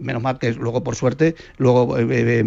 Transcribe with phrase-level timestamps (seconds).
[0.00, 2.44] menos mal que luego por suerte luego eh, eh,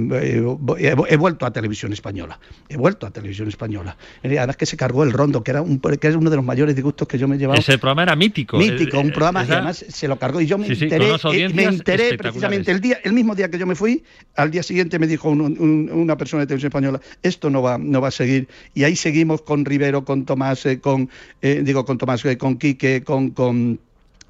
[0.78, 3.96] eh, he, vuelto a televisión española he vuelto a televisión española.
[4.24, 6.76] Además que se cargó el rondo que era un que es uno de los mayores
[6.76, 7.62] disgustos que yo me he llevado.
[7.62, 10.68] Ese programa era mítico mítico un programa que además se lo cargó y yo me
[10.68, 11.14] enteré,
[11.54, 14.04] me enteré precisamente el día el mismo día que yo me fui
[14.36, 18.10] al día siguiente me dijo una persona de televisión española esto no va no va
[18.10, 21.10] a seguir y ahí seguimos con Rivero con Tomás con
[21.42, 23.80] digo con Tomás con Quique con con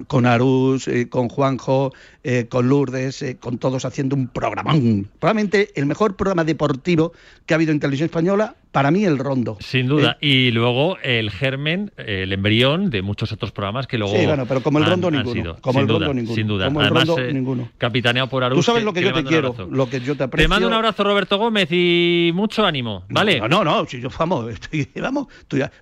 [0.07, 1.93] con Arús, con Juanjo,
[2.23, 5.09] eh, con Lourdes, eh, con todos haciendo un programón.
[5.19, 7.13] Probablemente el mejor programa deportivo
[7.45, 9.57] que ha habido en televisión española, para mí el Rondo.
[9.59, 10.17] Sin duda.
[10.21, 14.15] Eh, y luego el germen, el embrión de muchos otros programas que luego.
[14.15, 15.57] Sí, bueno, pero como el Rondo ninguno.
[15.61, 16.35] Como el Rondo ninguno.
[16.35, 16.65] Sin duda.
[16.65, 17.69] Como el Rondo ninguno.
[17.77, 18.57] Capitaneado por Arús.
[18.57, 20.45] Tú sabes lo que, yo te quiero, lo que yo te aprecio.
[20.45, 23.39] Te mando un abrazo, Roberto Gómez, y mucho ánimo, ¿vale?
[23.41, 25.27] No, no, no, si yo, vamos, estoy, vamos,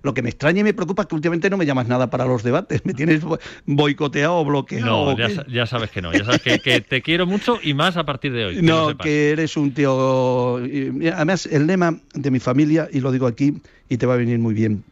[0.02, 2.24] lo que me extraña y me preocupa es que últimamente no me llamas nada para
[2.24, 3.22] los debates, me tienes
[3.64, 5.16] boicoteado o bloqueado.
[5.16, 7.98] No, ya, sabes que no, ya sabes que, que te quiero quiero mucho y más
[7.98, 8.62] a partir de hoy.
[8.62, 10.56] No, que eres un tío.
[10.56, 14.38] Además, el lema de mi familia, y lo digo aquí, y te va a venir
[14.38, 14.84] muy bien,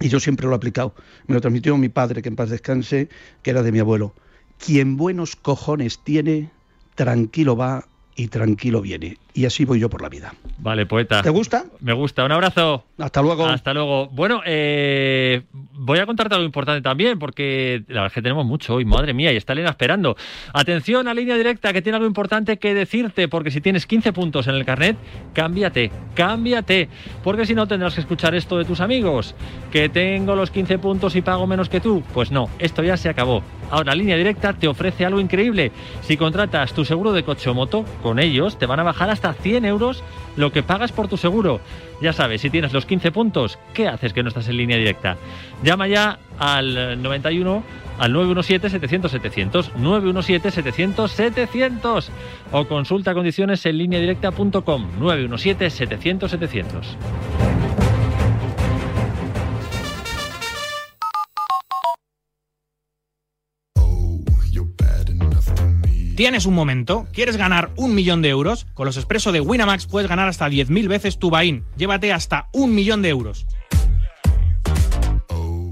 [0.00, 0.94] y yo siempre lo he aplicado,
[1.26, 3.08] me lo transmitió mi padre, que en paz descanse,
[3.42, 4.14] que era de mi abuelo.
[4.58, 6.50] Quien buenos cojones tiene,
[6.94, 9.16] tranquilo va y tranquilo viene.
[9.32, 10.34] Y así voy yo por la vida.
[10.58, 11.22] Vale, poeta.
[11.22, 11.64] ¿Te gusta?
[11.80, 12.24] Me gusta.
[12.24, 12.84] Un abrazo.
[12.98, 13.46] Hasta luego.
[13.46, 14.08] Hasta luego.
[14.08, 18.74] Bueno, eh, voy a contarte algo importante también, porque la verdad es que tenemos mucho
[18.74, 20.16] hoy, madre mía, y está Elena esperando.
[20.52, 24.48] Atención a línea directa, que tiene algo importante que decirte, porque si tienes 15 puntos
[24.48, 24.96] en el carnet,
[25.32, 26.88] cámbiate, cámbiate,
[27.22, 29.34] porque si no tendrás que escuchar esto de tus amigos,
[29.70, 32.02] que tengo los 15 puntos y pago menos que tú.
[32.12, 33.42] Pues no, esto ya se acabó.
[33.70, 35.70] Ahora, línea directa te ofrece algo increíble.
[36.02, 39.32] Si contratas tu seguro de coche o moto, con ellos te van a bajar hasta
[39.32, 40.02] 100 euros
[40.36, 41.60] lo que pagas por tu seguro.
[42.00, 45.16] Ya sabes, si tienes los 15 puntos, ¿qué haces que no estás en línea directa?
[45.62, 47.62] Llama ya al 91
[47.98, 52.08] al 917-700-700, 917-700-700
[52.50, 57.49] o consulta condiciones en línea directa.com, 917-700-700.
[66.20, 67.08] ¿Tienes un momento?
[67.14, 68.66] ¿Quieres ganar un millón de euros?
[68.74, 72.74] Con los expresos de Winamax puedes ganar hasta 10.000 veces tu buy Llévate hasta un
[72.74, 73.46] millón de euros.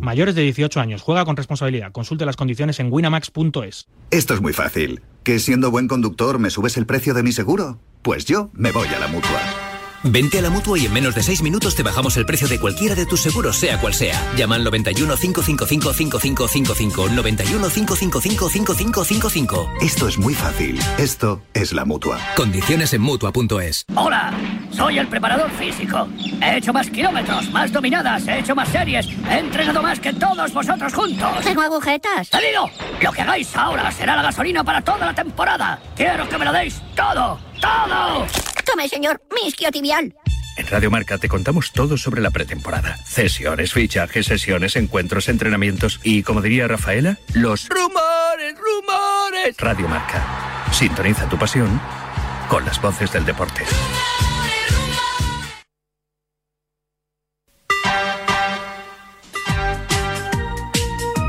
[0.00, 1.03] Mayores de 18 años.
[1.03, 1.92] Juega con responsabilidad.
[1.92, 3.88] Consulte las condiciones en winamax.es.
[4.10, 5.03] Esto es muy fácil.
[5.22, 7.78] ¿Que siendo buen conductor me subes el precio de mi seguro?
[8.00, 9.68] Pues yo me voy a la mutua.
[10.04, 12.60] Vente a la mutua y en menos de 6 minutos te bajamos el precio de
[12.60, 14.20] cualquiera de tus seguros, sea cual sea.
[14.36, 17.09] Llama al 91 555 5555.
[17.09, 19.70] 91 555 5555.
[19.81, 20.78] Esto es muy fácil.
[20.98, 22.19] Esto es la mutua.
[22.37, 23.84] Condiciones en mutua.es.
[23.94, 24.32] Hola,
[24.70, 26.08] soy el preparador físico.
[26.41, 30.53] He hecho más kilómetros, más dominadas, he hecho más series, he entrenado más que todos
[30.53, 31.28] vosotros juntos.
[31.42, 32.31] Tengo agujetas.
[32.31, 32.70] ¡Te digo!
[33.03, 35.81] Lo que hagáis ahora será la gasolina para toda la temporada.
[35.97, 37.47] Quiero que me lo deis todo.
[37.60, 38.26] ¡Todo!
[38.64, 40.14] Tome, señor, mi isquiotibial.
[40.56, 42.96] En Radio Marca te contamos todo sobre la pretemporada.
[43.06, 49.56] Cesiones, fichajes, sesiones, encuentros, entrenamientos y, como diría Rafaela, los rumores, rumores.
[49.56, 50.69] Radio Marca.
[50.72, 51.80] Sintoniza tu pasión
[52.48, 53.62] con las voces del deporte.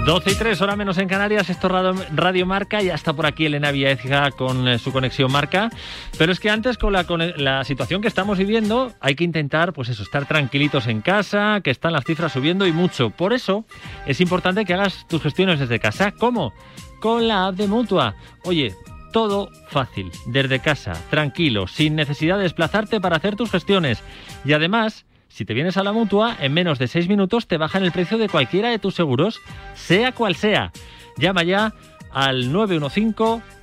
[0.10, 3.46] 12 y 3, hora menos en Canarias, esto es Radio Marca, ya está por aquí
[3.46, 5.70] Elena Villaezga con eh, su conexión Marca,
[6.18, 7.06] pero es que antes con la,
[7.38, 11.70] la, situación que estamos viviendo hay que intentar, pues eso, estar tranquilitos en casa, que
[11.70, 13.12] están las cifras subiendo y mucho.
[13.12, 13.66] Por eso
[14.08, 16.12] es importante que hagas tus gestiones desde casa.
[16.12, 16.54] ¿Cómo?
[17.00, 18.16] Con la app de Mutua.
[18.46, 18.74] Oye,
[19.14, 24.04] todo fácil, desde casa, tranquilo, sin necesidad de desplazarte para hacer tus gestiones.
[24.44, 27.84] Y además si te vienes a la mutua, en menos de 6 minutos te bajan
[27.84, 29.40] el precio de cualquiera de tus seguros,
[29.76, 30.72] sea cual sea.
[31.18, 31.74] Llama ya
[32.12, 33.60] al 915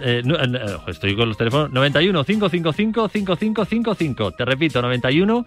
[0.00, 5.44] eh, eh, estoy con los teléfonos 91 555 5555 te repito 91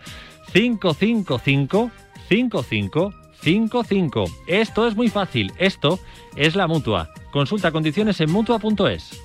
[0.54, 1.92] 555
[2.30, 6.00] 5555 esto es muy fácil esto
[6.36, 7.10] es la mutua.
[7.32, 9.25] Consulta condiciones en mutua.es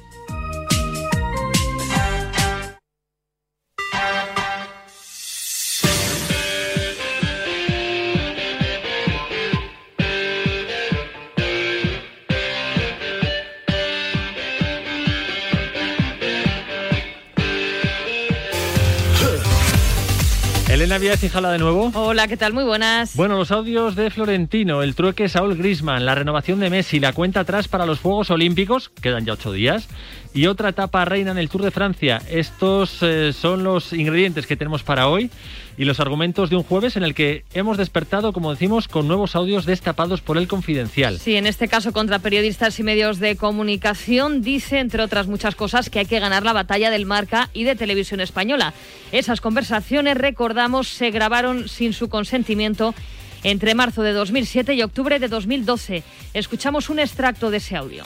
[21.00, 21.90] Elena Víaz, jala de nuevo.
[21.94, 22.52] Hola, ¿qué tal?
[22.52, 23.16] Muy buenas.
[23.16, 27.40] Bueno, los audios de Florentino, el trueque Saúl Grisman, la renovación de Messi, la cuenta
[27.40, 29.88] atrás para los Juegos Olímpicos, quedan ya ocho días,
[30.32, 32.22] y otra etapa reina en el Tour de Francia.
[32.30, 35.30] Estos eh, son los ingredientes que tenemos para hoy
[35.76, 39.34] y los argumentos de un jueves en el que hemos despertado, como decimos, con nuevos
[39.34, 41.18] audios destapados por el confidencial.
[41.18, 45.90] Sí, en este caso contra periodistas y medios de comunicación, dice, entre otras muchas cosas,
[45.90, 48.74] que hay que ganar la batalla del marca y de televisión española.
[49.10, 52.94] Esas conversaciones, recordamos, se grabaron sin su consentimiento
[53.42, 56.02] entre marzo de 2007 y octubre de 2012.
[56.34, 58.04] Escuchamos un extracto de ese audio.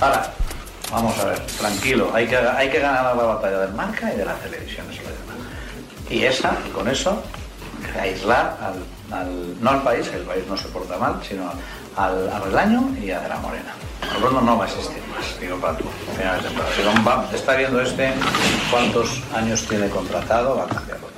[0.00, 0.34] Ahora,
[0.94, 4.24] vamos a ver, tranquilo, hay que, hay que ganar la batalla del marca y de
[4.24, 5.34] la televisión española.
[6.08, 7.20] Y esa, con eso,
[8.00, 8.56] aislar
[9.10, 11.50] al, no al país, que el país no se porta mal, sino
[11.96, 13.74] al, al y a de la morena.
[14.20, 15.84] Mundo no va a existir más, digo para tú.
[17.28, 18.12] Si está viendo este,
[18.70, 21.08] cuántos años tiene contratado, va a cambiarlo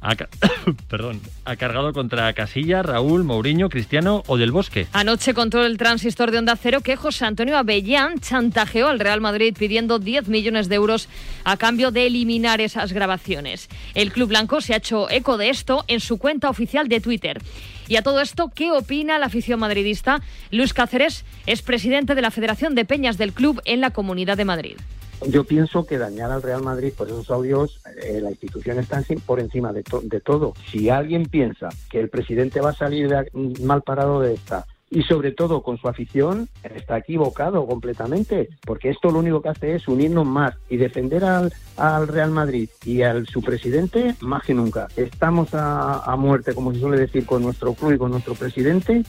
[0.88, 4.86] perdón, ha cargado contra Casilla, Raúl, Mourinho, Cristiano o Del Bosque.
[4.92, 9.56] Anoche contó el transistor de Onda Cero que José Antonio Avellán chantajeó al Real Madrid
[9.58, 11.08] pidiendo 10 millones de euros
[11.44, 13.68] a cambio de eliminar esas grabaciones.
[13.94, 17.40] El Club Blanco se ha hecho eco de esto en su cuenta oficial de Twitter.
[17.88, 20.20] Y a todo esto, ¿qué opina la afición madridista?
[20.50, 24.44] Luis Cáceres es presidente de la Federación de Peñas del club en la Comunidad de
[24.44, 24.76] Madrid.
[25.26, 29.40] Yo pienso que dañar al Real Madrid por esos audios, eh, la institución está por
[29.40, 30.54] encima de, de, todo.
[30.70, 33.14] Si alguien piensa que el presidente va a salir
[33.62, 39.10] mal parado de esta y sobre todo con su afición, está equivocado completamente, porque esto
[39.10, 43.26] lo único que hace es unirnos más y defender al, al Real Madrid y al
[43.26, 44.88] su presidente más que nunca.
[44.96, 49.04] Estamos a, a muerte, como se suele decir, con nuestro club y con nuestro presidente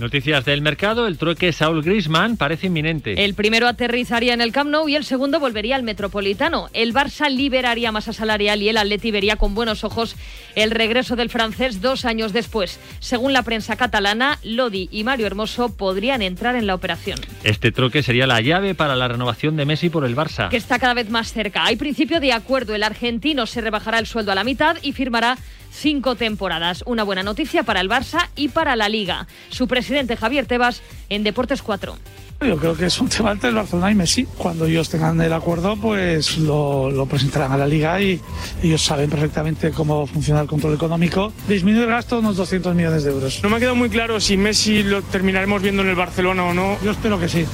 [0.00, 3.22] Noticias del mercado, el trueque Saul Grisman parece inminente.
[3.22, 6.70] El primero aterrizaría en el Camp Nou y el segundo volvería al Metropolitano.
[6.72, 10.16] El Barça liberaría masa salarial y el Atleti vería con buenos ojos
[10.54, 12.80] el regreso del francés dos años después.
[12.98, 17.20] Según la prensa catalana, Lodi y Mario Hermoso podrían entrar en la operación.
[17.44, 20.48] Este trueque sería la llave para la renovación de Messi por el Barça.
[20.48, 21.66] Que está cada vez más cerca.
[21.66, 22.74] Hay principio de acuerdo.
[22.74, 25.36] El argentino se rebajará el sueldo a la mitad y firmará
[25.70, 26.82] cinco temporadas.
[26.86, 29.26] Una buena noticia para el Barça y para la Liga.
[29.48, 31.96] Su presidente Javier Tebas en Deportes 4.
[32.40, 34.24] Yo creo que es un tema entre el Barcelona y Messi.
[34.24, 38.18] Cuando ellos tengan el acuerdo, pues lo, presentarán a la liga y
[38.62, 41.34] ellos saben perfectamente cómo funciona el control económico.
[41.46, 43.40] Disminuir el gasto unos 200 millones de euros.
[43.42, 46.54] No me ha quedado muy claro si Messi lo terminaremos viendo en el Barcelona o
[46.54, 46.78] no.
[46.82, 47.44] Yo espero que sí.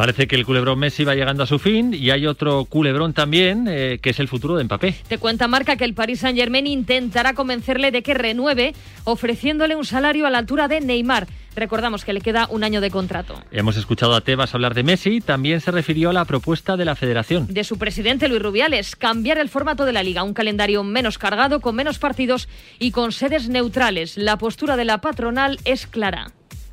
[0.00, 3.66] Parece que el culebrón Messi va llegando a su fin y hay otro culebrón también,
[3.68, 4.94] eh, que es el futuro de Mbappé.
[5.06, 8.72] Te cuenta Marca que el Paris Saint-Germain intentará convencerle de que renueve,
[9.04, 11.26] ofreciéndole un salario a la altura de Neymar.
[11.54, 13.42] Recordamos que le queda un año de contrato.
[13.52, 16.96] Hemos escuchado a Tebas hablar de Messi, también se refirió a la propuesta de la
[16.96, 17.46] federación.
[17.50, 21.60] De su presidente Luis Rubiales, cambiar el formato de la liga, un calendario menos cargado,
[21.60, 22.48] con menos partidos
[22.78, 24.16] y con sedes neutrales.
[24.16, 26.28] La postura de la patronal es clara.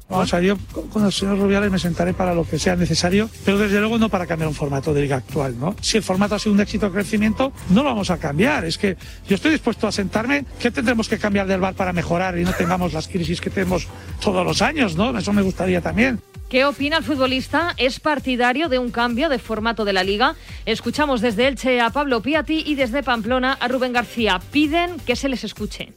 [0.10, 0.58] Vamos a yo
[0.94, 4.08] con el señor Rubiales me sentaré para lo que sea necesario, pero desde luego no
[4.08, 5.76] para cambiar un formato de liga actual, ¿no?
[5.82, 8.64] Si el formato ha sido un éxito de crecimiento, no lo vamos a cambiar.
[8.64, 8.96] Es que
[9.28, 10.46] yo estoy dispuesto a sentarme.
[10.60, 13.88] ¿Qué tendremos que cambiar del bar para mejorar y no tengamos las crisis que tenemos
[14.22, 15.18] todos los años, ¿no?
[15.18, 16.22] Eso me gustaría también.
[16.50, 17.74] ¿Qué opina el futbolista?
[17.76, 20.36] ¿Es partidario de un cambio de formato de la liga?
[20.66, 24.40] Escuchamos desde Elche a Pablo Piatti y desde Pamplona a Rubén García.
[24.52, 25.92] Piden que se les escuche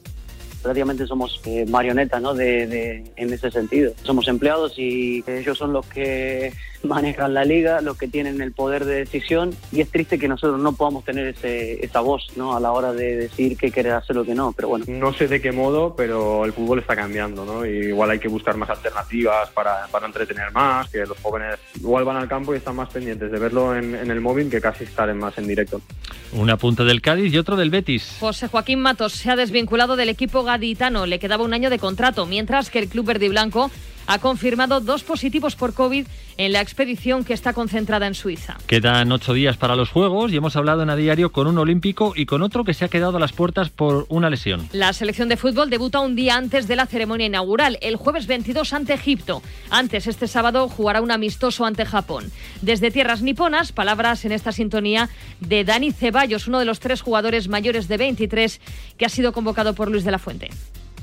[0.62, 2.34] prácticamente somos eh, marionetas ¿no?
[2.34, 3.92] de, en ese sentido.
[4.02, 8.84] Somos empleados y ellos son los que manejan la liga, los que tienen el poder
[8.84, 12.56] de decisión y es triste que nosotros no podamos tener ese, esa voz ¿no?
[12.56, 14.84] a la hora de decir qué querer hacer o qué no, pero bueno.
[14.88, 17.66] No sé de qué modo, pero el fútbol está cambiando, ¿no?
[17.66, 22.04] Y igual hay que buscar más alternativas para, para entretener más, que los jóvenes igual
[22.04, 24.84] van al campo y están más pendientes de verlo en, en el móvil que casi
[24.84, 25.80] estar en más en directo.
[26.32, 28.16] Una punta del Cádiz y otro del Betis.
[28.20, 32.26] José Joaquín Matos se ha desvinculado del equipo gaditano, le quedaba un año de contrato,
[32.26, 33.70] mientras que el club verde y blanco
[34.10, 36.04] ha confirmado dos positivos por COVID
[36.36, 38.56] en la expedición que está concentrada en Suiza.
[38.66, 42.12] Quedan ocho días para los Juegos y hemos hablado en a diario con un olímpico
[42.16, 44.68] y con otro que se ha quedado a las puertas por una lesión.
[44.72, 48.72] La selección de fútbol debuta un día antes de la ceremonia inaugural, el jueves 22
[48.72, 49.42] ante Egipto.
[49.70, 52.32] Antes, este sábado, jugará un amistoso ante Japón.
[52.62, 57.46] Desde tierras niponas, palabras en esta sintonía de Dani Ceballos, uno de los tres jugadores
[57.46, 58.60] mayores de 23
[58.98, 60.50] que ha sido convocado por Luis de la Fuente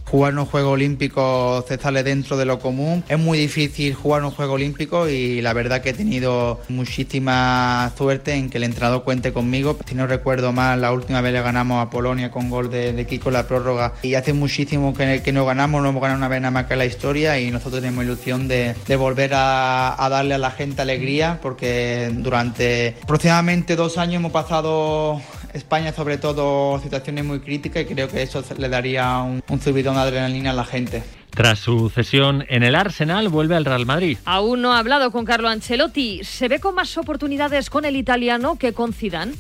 [0.10, 3.04] jugar un juego olímpico se sale dentro de lo común.
[3.10, 8.34] Es muy difícil jugar un juego olímpico y la verdad que he tenido muchísima suerte
[8.34, 9.78] en que el entrenador cuente conmigo.
[9.86, 13.32] Si no recuerdo mal, la última vez le ganamos a Polonia con gol de, Kiko
[13.32, 16.52] la prórroga y hace muchísimo que, que no ganamos, no hemos ganado una vez nada
[16.52, 20.52] más que la historia y nosotros tenemos ilusión de, volver a, a darle a la
[20.52, 25.22] gente alegría porque durante aproximadamente dos años hemos pasado
[25.58, 29.96] España sobre todo situaciones muy críticas y creo que eso le daría un, un subidón
[29.96, 31.04] de adrenalina a la gente.
[31.32, 34.18] Tras su cesión en el Arsenal, vuelve al Real Madrid.
[34.26, 36.24] Aún no ha hablado con Carlo Ancelotti.
[36.24, 39.34] ¿Se ve con más oportunidades con el italiano que con Zidane?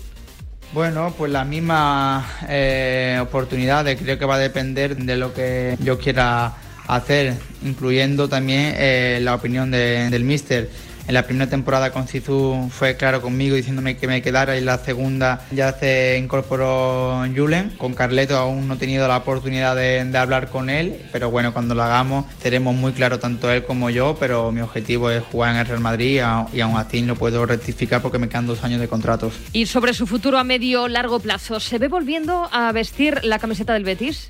[0.73, 3.99] Bueno, pues las mismas eh, oportunidades.
[3.99, 6.53] Creo que va a depender de lo que yo quiera
[6.87, 7.33] hacer,
[7.63, 10.69] incluyendo también eh, la opinión del míster.
[11.07, 14.77] En la primera temporada con Cizu fue claro conmigo diciéndome que me quedara y la
[14.77, 17.69] segunda ya se incorporó Julen.
[17.77, 21.75] Con Carleto aún no he tenido la oportunidad de, hablar con él, pero bueno, cuando
[21.75, 25.61] lo hagamos seremos muy claros tanto él como yo, pero mi objetivo es jugar en
[25.61, 26.21] el Real Madrid
[26.51, 29.33] y aún así no puedo rectificar porque me quedan dos años de contratos.
[29.53, 33.73] Y sobre su futuro a medio largo plazo, ¿se ve volviendo a vestir la camiseta
[33.73, 34.29] del Betis?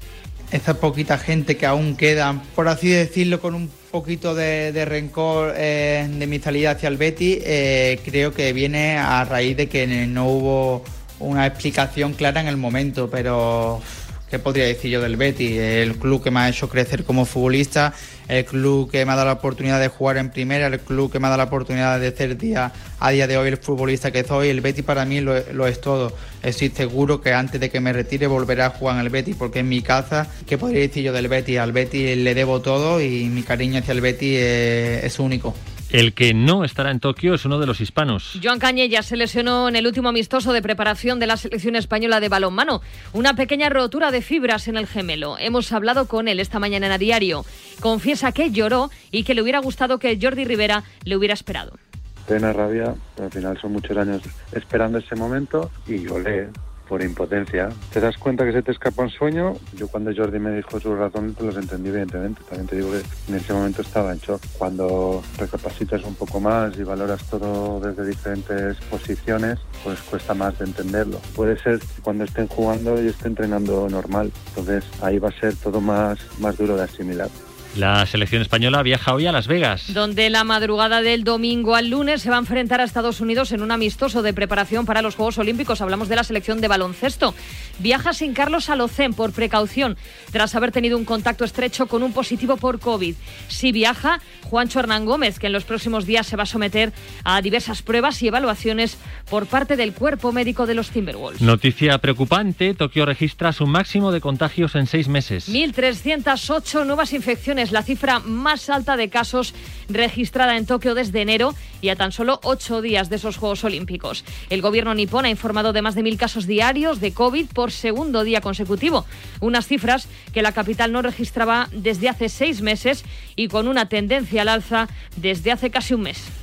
[0.51, 3.69] esa poquita gente que aún queda, por así decirlo, con un
[4.01, 9.23] poquito de, rencor eh, de mi salida hacia el Betty, eh, creo que viene a
[9.25, 10.83] raíz de que no hubo
[11.19, 13.81] una explicación clara en el momento, pero
[14.29, 15.57] ¿qué podría decir yo del Betty?
[15.57, 17.93] El club que me ha hecho crecer como futbolista,
[18.27, 21.19] el club que me ha dado la oportunidad de jugar en primera, el club que
[21.19, 24.23] me ha dado la oportunidad de ser día a día de hoy el futbolista que
[24.23, 24.49] soy.
[24.49, 26.13] El Betty para mí lo, es todo.
[26.43, 29.59] Estoy seguro que antes de que me retire volveré a jugar en el Betty porque
[29.59, 30.27] es mi casa.
[30.45, 31.57] ¿Qué podría decir yo del Betty?
[31.57, 35.53] Al Betty le debo todo y mi cariño hacia el Betty es único.
[35.97, 38.39] El que no estará en Tokio es uno de los hispanos.
[38.43, 42.29] Joan Cañella se lesionó en el último amistoso de preparación de la selección española de
[42.29, 42.81] balonmano.
[43.13, 45.37] Una pequeña rotura de fibras en el gemelo.
[45.39, 47.45] Hemos hablado con él esta mañana en a diario.
[47.79, 51.79] Confiesa que lloró y que le hubiera gustado que Jordi Rivera le hubiera esperado.
[52.27, 56.49] Pena, rabia, al final son muchos años esperando ese momento y lloré
[56.87, 57.69] por impotencia.
[57.91, 59.53] Te das cuenta que se te escapa un sueño.
[59.75, 62.41] Yo cuando Jordi me dijo sus razones, pues los entendí evidentemente.
[62.43, 64.41] También te digo que en ese momento estaba en shock.
[64.57, 70.65] Cuando recapacitas un poco más y valoras todo desde diferentes posiciones, pues cuesta más de
[70.65, 71.19] entenderlo.
[71.35, 74.31] Puede ser cuando estén jugando y estén entrenando normal.
[74.49, 77.29] Entonces ahí va a ser todo más, más duro de asimilar.
[77.75, 79.93] La selección española viaja hoy a Las Vegas.
[79.93, 83.61] Donde la madrugada del domingo al lunes se va a enfrentar a Estados Unidos en
[83.61, 85.81] un amistoso de preparación para los Juegos Olímpicos.
[85.81, 87.35] Hablamos de la selección de baloncesto.
[87.77, 89.95] Viaja sin Carlos Alocén por precaución,
[90.31, 93.15] tras haber tenido un contacto estrecho con un positivo por COVID.
[93.47, 96.93] Si viaja, Juancho Hernán Gómez, que en los próximos días se va a someter
[97.23, 98.97] a diversas pruebas y evaluaciones
[99.29, 101.41] por parte del cuerpo médico de los Timberwolves.
[101.41, 105.49] Noticia preocupante, Tokio registra su máximo de contagios en seis meses.
[105.49, 109.55] 1.308 nuevas infecciones la cifra más alta de casos
[109.89, 114.23] registrada en Tokio desde enero y a tan solo ocho días de esos Juegos Olímpicos.
[114.51, 118.23] El gobierno nipón ha informado de más de mil casos diarios de COVID por segundo
[118.23, 119.05] día consecutivo,
[119.39, 123.03] unas cifras que la capital no registraba desde hace seis meses
[123.35, 126.36] y con una tendencia al alza desde hace casi un mes.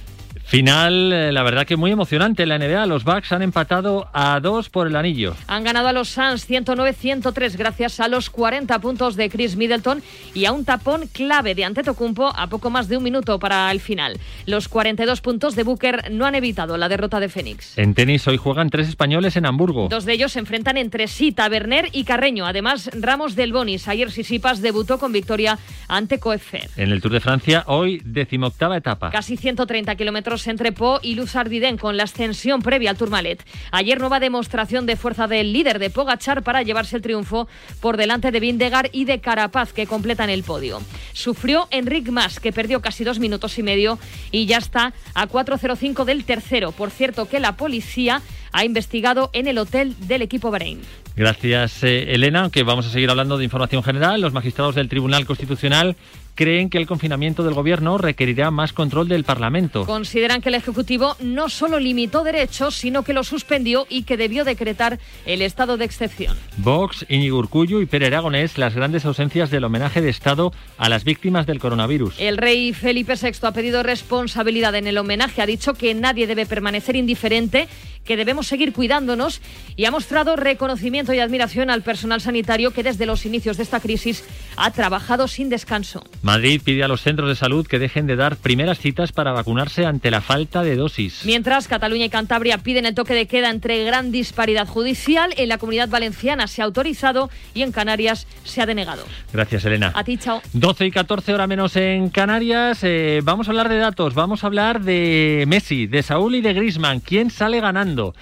[0.46, 2.86] Final, eh, la verdad que muy emocionante la NBA.
[2.86, 5.34] Los Bucks han empatado a dos por el anillo.
[5.46, 10.02] Han ganado a los Suns 109-103 gracias a los 40 puntos de Chris Middleton
[10.34, 13.80] y a un tapón clave de Antetokounmpo a poco más de un minuto para el
[13.80, 14.18] final.
[14.46, 17.78] Los 42 puntos de Booker no han evitado la derrota de Phoenix.
[17.78, 19.88] En tenis hoy juegan tres españoles en Hamburgo.
[19.88, 22.46] Dos de ellos se enfrentan entre sí, Taberner y Carreño.
[22.46, 23.88] Además, Ramos del Bonis.
[23.88, 25.58] Ayer Sisipas debutó con victoria
[25.88, 26.68] ante Coefer.
[26.76, 29.10] En el Tour de Francia, hoy decimoctava etapa.
[29.10, 33.44] Casi 130 kilómetros entre Po y Luz Ardiden con la ascensión previa al Tourmalet.
[33.70, 37.46] Ayer nueva demostración de fuerza del líder de Pogachar para llevarse el triunfo
[37.80, 40.82] por delante de Vindegar y de Carapaz que completan el podio.
[41.12, 43.98] Sufrió Enric Mas que perdió casi dos minutos y medio
[44.32, 46.72] y ya está a 4.05 del tercero.
[46.72, 48.20] Por cierto que la policía
[48.52, 50.80] ha investigado en el hotel del equipo Bahrein.
[51.16, 52.42] Gracias, eh, Elena.
[52.42, 55.96] Aunque vamos a seguir hablando de información general, los magistrados del Tribunal Constitucional
[56.34, 59.86] creen que el confinamiento del gobierno requerirá más control del Parlamento.
[59.86, 64.44] Consideran que el Ejecutivo no solo limitó derechos, sino que lo suspendió y que debió
[64.44, 66.36] decretar el estado de excepción.
[66.58, 67.44] Vox, Íñigo
[67.80, 72.16] y Pere Aragonés, las grandes ausencias del homenaje de Estado a las víctimas del coronavirus.
[72.18, 76.46] El rey Felipe VI ha pedido responsabilidad en el homenaje, ha dicho que nadie debe
[76.46, 77.68] permanecer indiferente
[78.04, 79.40] que debemos seguir cuidándonos
[79.76, 83.80] y ha mostrado reconocimiento y admiración al personal sanitario que desde los inicios de esta
[83.80, 84.24] crisis
[84.56, 86.04] ha trabajado sin descanso.
[86.24, 89.84] Madrid pide a los centros de salud que dejen de dar primeras citas para vacunarse
[89.84, 91.20] ante la falta de dosis.
[91.26, 95.58] Mientras Cataluña y Cantabria piden el toque de queda entre gran disparidad judicial, en la
[95.58, 99.04] comunidad valenciana se ha autorizado y en Canarias se ha denegado.
[99.34, 99.92] Gracias, Elena.
[99.94, 100.40] A ti, chao.
[100.54, 102.78] 12 y 14 horas menos en Canarias.
[102.84, 106.54] Eh, vamos a hablar de datos, vamos a hablar de Messi, de Saúl y de
[106.54, 107.00] Grisman.
[107.00, 108.14] ¿Quién sale ganando?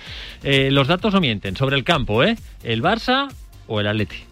[0.42, 2.36] Eh, los datos no mienten sobre el campo, ¿eh?
[2.64, 3.32] ¿El Barça
[3.68, 4.31] o el Atleti?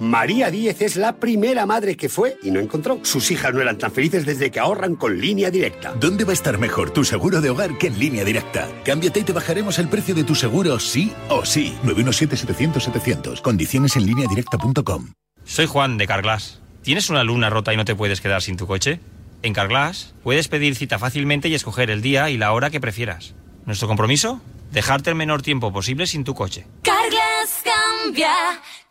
[0.00, 3.00] María Díez es la primera madre que fue y no encontró.
[3.02, 5.92] Sus hijas no eran tan felices desde que ahorran con línea directa.
[6.00, 8.66] ¿Dónde va a estar mejor tu seguro de hogar que en línea directa?
[8.82, 11.74] Cámbiate y te bajaremos el precio de tu seguro sí o sí.
[11.84, 13.42] 917-700-700.
[13.42, 15.12] Condiciones en línea directa.com.
[15.44, 16.62] Soy Juan de Carglass.
[16.82, 19.00] ¿Tienes una luna rota y no te puedes quedar sin tu coche?
[19.42, 23.34] En Carglass puedes pedir cita fácilmente y escoger el día y la hora que prefieras.
[23.66, 24.40] Nuestro compromiso,
[24.72, 26.66] dejarte el menor tiempo posible sin tu coche.
[26.82, 28.32] Carglass cambia,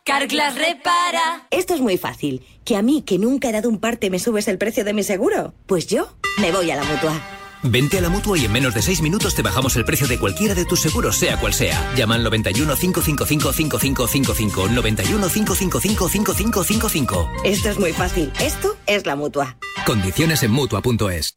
[0.10, 1.46] Carglass repara.
[1.51, 2.44] Esto es muy fácil.
[2.66, 5.04] ¿Que a mí, que nunca he dado un parte, me subes el precio de mi
[5.04, 5.54] seguro?
[5.68, 7.13] Pues yo me voy a la mutua.
[7.62, 10.18] Vente a la mutua y en menos de 6 minutos te bajamos el precio de
[10.18, 11.94] cualquiera de tus seguros, sea cual sea.
[11.96, 14.70] Llama al 91 555 5555.
[14.70, 17.32] 91 555 5555.
[17.44, 18.34] Esto es muy fácil.
[18.39, 19.58] Esto es la mutua.
[19.86, 21.36] Condiciones en mutua.es.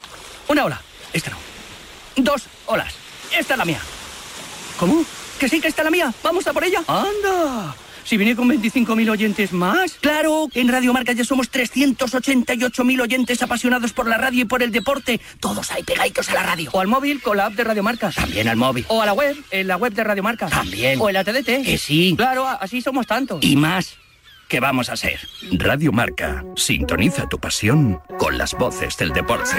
[0.48, 0.80] Una ola.
[1.12, 1.36] Esta no.
[2.16, 2.94] Dos olas.
[3.38, 3.80] Esta es la mía.
[4.78, 5.04] ¿Cómo?
[5.38, 6.14] ¿Que sí que está la mía?
[6.22, 6.82] ¿Vamos a por ella?
[6.86, 7.76] ¡Anda!
[8.04, 9.92] Si viene con 25.000 oyentes más.
[10.00, 14.72] Claro, en Radio Marca ya somos 388.000 oyentes apasionados por la radio y por el
[14.72, 15.20] deporte.
[15.40, 16.70] Todos ahí pegaditos a la radio.
[16.72, 18.10] O al móvil con la app de Radio Marca.
[18.10, 18.84] También al móvil.
[18.88, 20.48] O a la web, en la web de Radio Marca.
[20.48, 20.98] También.
[21.00, 21.64] O en la TDT.
[21.64, 22.14] Que sí.
[22.16, 23.42] Claro, así somos tantos.
[23.44, 23.96] Y más.
[24.48, 25.18] que vamos a ser?
[25.52, 26.44] Radio Marca.
[26.56, 29.56] Sintoniza tu pasión con las voces del deporte.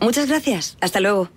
[0.00, 0.76] Muchas gracias.
[0.80, 1.30] Hasta luego.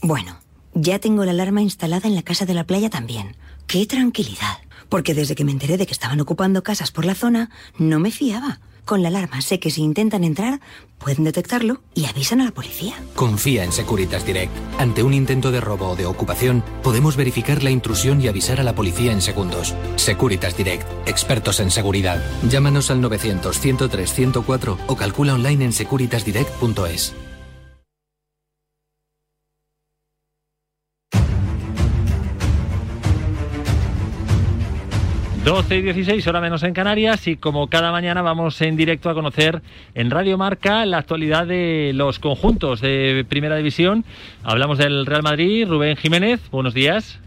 [0.00, 0.38] Bueno,
[0.74, 3.36] ya tengo la alarma instalada en la casa de la playa también.
[3.66, 4.58] ¡Qué tranquilidad!
[4.88, 8.10] Porque desde que me enteré de que estaban ocupando casas por la zona, no me
[8.10, 8.60] fiaba.
[8.84, 10.60] Con la alarma sé que si intentan entrar,
[10.98, 12.94] pueden detectarlo y avisan a la policía.
[13.14, 14.52] Confía en Securitas Direct.
[14.78, 18.64] Ante un intento de robo o de ocupación, podemos verificar la intrusión y avisar a
[18.64, 19.74] la policía en segundos.
[19.96, 22.22] Securitas Direct, expertos en seguridad.
[22.48, 27.14] Llámanos al 900-103-104 o calcula online en securitasdirect.es.
[35.44, 39.14] 12 y 16, hora menos en Canarias, y como cada mañana vamos en directo a
[39.14, 39.60] conocer
[39.94, 44.04] en Radio Marca la actualidad de los conjuntos de Primera División.
[44.44, 47.18] Hablamos del Real Madrid, Rubén Jiménez, buenos días.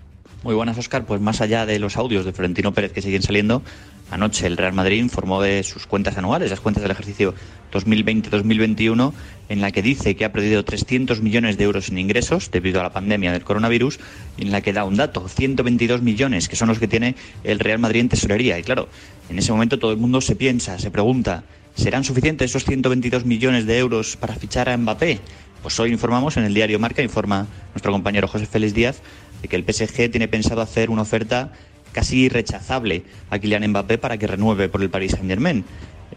[0.44, 1.06] Muy buenas, Oscar.
[1.06, 3.64] Pues más allá de los audios de Florentino Pérez que siguen saliendo,
[4.12, 7.34] anoche el Real Madrid informó de sus cuentas anuales, las cuentas del ejercicio
[7.72, 9.14] 2020-2021,
[9.50, 12.84] en la que dice que ha perdido 300 millones de euros en ingresos debido a
[12.84, 14.00] la pandemia del coronavirus,
[14.38, 17.60] y en la que da un dato, 122 millones, que son los que tiene el
[17.60, 18.60] Real Madrid en tesorería.
[18.60, 18.88] Y claro,
[19.30, 21.44] en ese momento todo el mundo se piensa, se pregunta,
[21.76, 25.20] ¿serán suficientes esos 122 millones de euros para fichar a Mbappé?
[25.62, 29.02] Pues hoy informamos en el diario Marca, informa nuestro compañero José Félix Díaz,
[29.42, 31.52] de que el PSG tiene pensado hacer una oferta
[31.96, 35.64] casi irrechazable a Kylian Mbappé para que renueve por el Paris Saint-Germain.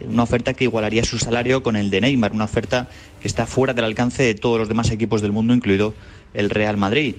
[0.00, 2.88] Una oferta que igualaría su salario con el de Neymar, una oferta
[3.20, 5.94] que está fuera del alcance de todos los demás equipos del mundo, incluido
[6.34, 7.14] el Real Madrid.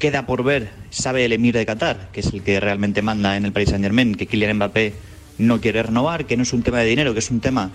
[0.00, 3.44] Queda por ver, sabe el emir de Qatar, que es el que realmente manda en
[3.44, 4.92] el Paris Saint-Germain, que Kylian Mbappé
[5.38, 7.70] no quiere renovar, que no es un tema de dinero, que es un tema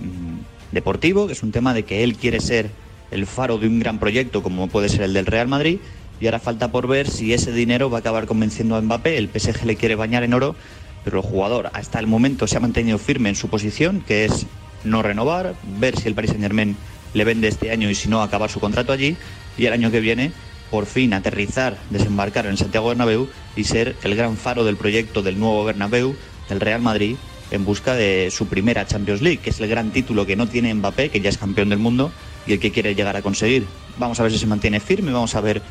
[0.00, 2.70] mm, deportivo, que es un tema de que él quiere ser
[3.12, 5.78] el faro de un gran proyecto como puede ser el del Real Madrid
[6.24, 9.18] y ahora falta por ver si ese dinero va a acabar convenciendo a Mbappé.
[9.18, 10.56] El PSG le quiere bañar en oro,
[11.04, 14.46] pero el jugador hasta el momento se ha mantenido firme en su posición, que es
[14.84, 16.78] no renovar, ver si el Paris Saint-Germain
[17.12, 19.18] le vende este año y si no acabar su contrato allí
[19.58, 20.32] y el año que viene
[20.70, 25.38] por fin aterrizar, desembarcar en Santiago Bernabéu y ser el gran faro del proyecto del
[25.38, 26.16] nuevo Bernabéu
[26.48, 27.16] del Real Madrid
[27.50, 30.72] en busca de su primera Champions League, que es el gran título que no tiene
[30.72, 32.10] Mbappé, que ya es campeón del mundo
[32.46, 33.66] y el que quiere llegar a conseguir.
[33.98, 35.62] Vamos a ver si se mantiene firme, vamos a ver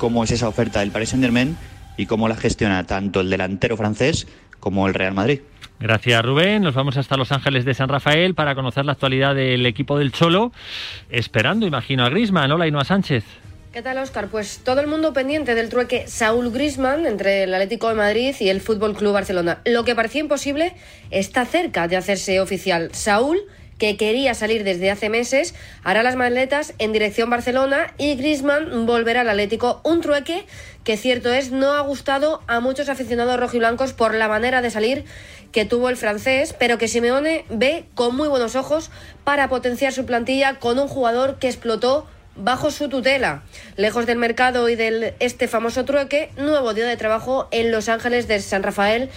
[0.00, 1.56] cómo es esa oferta del Paris Saint-Germain
[1.98, 4.26] y cómo la gestiona tanto el delantero francés
[4.58, 5.40] como el Real Madrid.
[5.78, 9.64] Gracias Rubén, nos vamos hasta Los Ángeles de San Rafael para conocer la actualidad del
[9.66, 10.52] equipo del Cholo,
[11.10, 12.50] esperando, imagino, a Grisman.
[12.50, 13.24] Hola, Inoa Sánchez.
[13.72, 14.28] ¿Qué tal, Oscar?
[14.28, 18.48] Pues todo el mundo pendiente del trueque Saúl Grisman entre el Atlético de Madrid y
[18.48, 19.60] el Fútbol Club Barcelona.
[19.66, 20.74] Lo que parecía imposible
[21.10, 22.88] está cerca de hacerse oficial.
[22.92, 23.38] Saúl
[23.80, 29.22] que quería salir desde hace meses, hará las maletas en dirección Barcelona y Griezmann volverá
[29.22, 29.80] al Atlético.
[29.82, 30.44] Un trueque
[30.84, 35.04] que cierto es no ha gustado a muchos aficionados rojiblancos por la manera de salir
[35.50, 38.90] que tuvo el francés, pero que Simeone ve con muy buenos ojos
[39.24, 43.42] para potenciar su plantilla con un jugador que explotó bajo su tutela.
[43.76, 48.28] Lejos del mercado y de este famoso trueque, nuevo día de trabajo en Los Ángeles
[48.28, 49.08] de San Rafael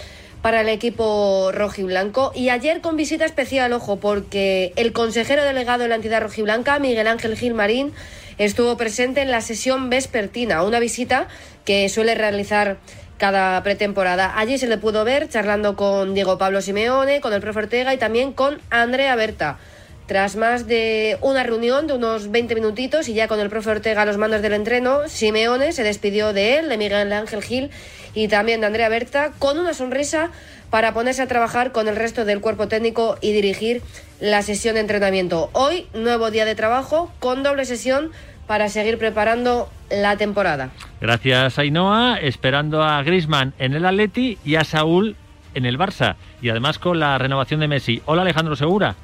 [0.44, 2.30] para el equipo rojiblanco.
[2.34, 7.06] Y ayer con visita especial, ojo, porque el consejero delegado de la entidad rojiblanca, Miguel
[7.06, 7.94] Ángel Gilmarín,
[8.36, 11.28] estuvo presente en la sesión vespertina, una visita
[11.64, 12.76] que suele realizar
[13.16, 14.38] cada pretemporada.
[14.38, 17.96] Allí se le pudo ver charlando con Diego Pablo Simeone, con el profe Ortega y
[17.96, 19.56] también con Andrea Berta.
[20.06, 24.02] Tras más de una reunión de unos 20 minutitos y ya con el profe Ortega
[24.02, 27.70] a los mandos del entreno, Simeone se despidió de él, de Miguel Ángel Gil
[28.14, 30.30] y también de Andrea Berta, con una sonrisa
[30.68, 33.80] para ponerse a trabajar con el resto del cuerpo técnico y dirigir
[34.20, 35.48] la sesión de entrenamiento.
[35.52, 38.10] Hoy, nuevo día de trabajo con doble sesión
[38.46, 40.70] para seguir preparando la temporada.
[41.00, 42.18] Gracias, Ainhoa.
[42.20, 45.16] Esperando a Grisman en el Atleti y a Saúl
[45.54, 46.16] en el Barça.
[46.42, 48.02] Y además con la renovación de Messi.
[48.04, 48.96] Hola, Alejandro Segura.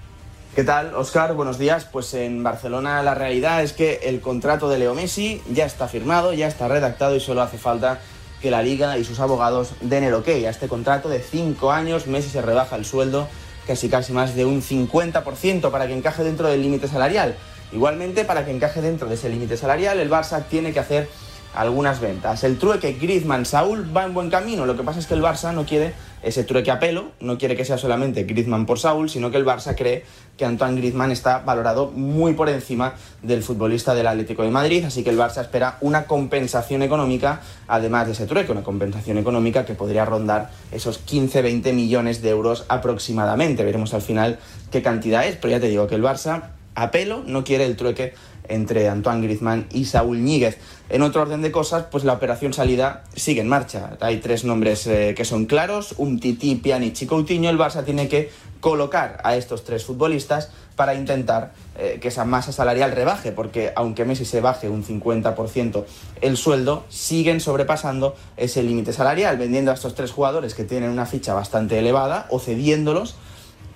[0.54, 1.34] ¿Qué tal, Oscar?
[1.34, 1.84] Buenos días.
[1.84, 6.32] Pues en Barcelona la realidad es que el contrato de Leo Messi ya está firmado,
[6.32, 8.00] ya está redactado y solo hace falta
[8.42, 12.08] que la liga y sus abogados den el ok a este contrato de cinco años.
[12.08, 13.28] Messi se rebaja el sueldo
[13.64, 17.36] casi casi más de un 50% para que encaje dentro del límite salarial.
[17.70, 21.08] Igualmente, para que encaje dentro de ese límite salarial, el Barça tiene que hacer
[21.54, 22.44] algunas ventas.
[22.44, 24.66] El trueque Griezmann-Saúl va en buen camino.
[24.66, 27.56] Lo que pasa es que el Barça no quiere ese trueque a pelo, no quiere
[27.56, 30.04] que sea solamente Griezmann por Saúl, sino que el Barça cree
[30.36, 35.02] que Antoine Griezmann está valorado muy por encima del futbolista del Atlético de Madrid, así
[35.02, 39.74] que el Barça espera una compensación económica, además de ese trueque, una compensación económica que
[39.74, 43.64] podría rondar esos 15-20 millones de euros aproximadamente.
[43.64, 44.38] Veremos al final
[44.70, 47.76] qué cantidad es, pero ya te digo que el Barça a pelo no quiere el
[47.76, 48.14] trueque
[48.50, 50.58] entre Antoine Griezmann y Saúl Ñíguez.
[50.88, 53.96] En otro orden de cosas, pues la operación salida sigue en marcha.
[54.00, 57.48] Hay tres nombres eh, que son claros, un Titi, Pjanic y Coutinho.
[57.48, 62.52] El Barça tiene que colocar a estos tres futbolistas para intentar eh, que esa masa
[62.52, 65.84] salarial rebaje, porque aunque Messi se baje un 50%
[66.20, 71.06] el sueldo, siguen sobrepasando ese límite salarial, vendiendo a estos tres jugadores que tienen una
[71.06, 73.16] ficha bastante elevada o cediéndolos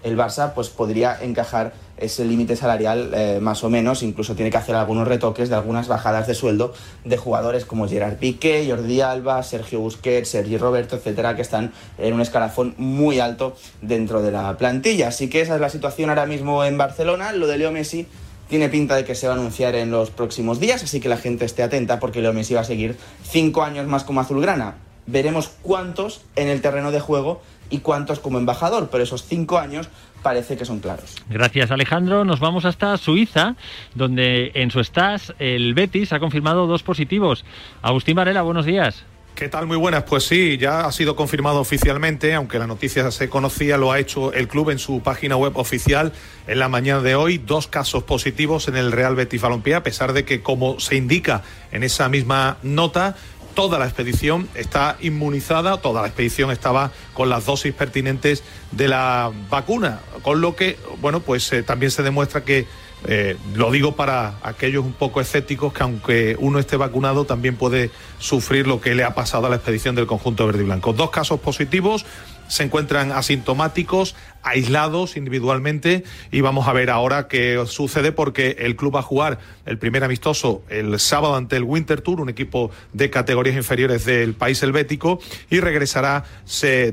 [0.04, 4.56] el Barça pues podría encajar ese límite salarial eh, más o menos, incluso tiene que
[4.56, 9.42] hacer algunos retoques de algunas bajadas de sueldo de jugadores como Gerard Piqué, Jordi Alba,
[9.42, 14.56] Sergio Busquets, Sergi Roberto, etcétera, que están en un escalafón muy alto dentro de la
[14.56, 15.08] plantilla.
[15.08, 17.32] Así que esa es la situación ahora mismo en Barcelona.
[17.32, 18.06] Lo de Leo Messi
[18.48, 21.16] tiene pinta de que se va a anunciar en los próximos días, así que la
[21.16, 24.74] gente esté atenta porque Leo Messi va a seguir cinco años más como azulgrana.
[25.06, 27.42] Veremos cuántos en el terreno de juego
[27.74, 29.88] y cuántos como embajador, pero esos cinco años
[30.22, 31.16] parece que son claros.
[31.28, 32.24] Gracias Alejandro.
[32.24, 33.56] Nos vamos hasta Suiza,
[33.94, 37.44] donde en su estás el Betis ha confirmado dos positivos.
[37.82, 39.04] Agustín Varela, buenos días.
[39.34, 39.66] ¿Qué tal?
[39.66, 40.04] Muy buenas.
[40.04, 44.32] Pues sí, ya ha sido confirmado oficialmente, aunque la noticia se conocía, lo ha hecho
[44.32, 46.12] el club en su página web oficial
[46.46, 47.38] en la mañana de hoy.
[47.38, 51.42] Dos casos positivos en el Real Betis Balompié, a pesar de que, como se indica
[51.72, 53.16] en esa misma nota,
[53.54, 59.32] toda la expedición está inmunizada, toda la expedición estaba con las dosis pertinentes de la
[59.48, 62.66] vacuna, con lo que, bueno, pues eh, también se demuestra que,
[63.06, 67.90] eh, lo digo para aquellos un poco escépticos, que aunque uno esté vacunado, también puede
[68.18, 70.92] sufrir lo que le ha pasado a la expedición del conjunto verde y blanco.
[70.92, 72.06] Dos casos positivos
[72.48, 74.14] se encuentran asintomáticos,
[74.44, 79.38] aislados individualmente y vamos a ver ahora qué sucede porque el club va a jugar
[79.66, 84.34] el primer amistoso el sábado ante el Winter Tour, un equipo de categorías inferiores del
[84.34, 85.18] país helvético
[85.50, 86.24] y regresará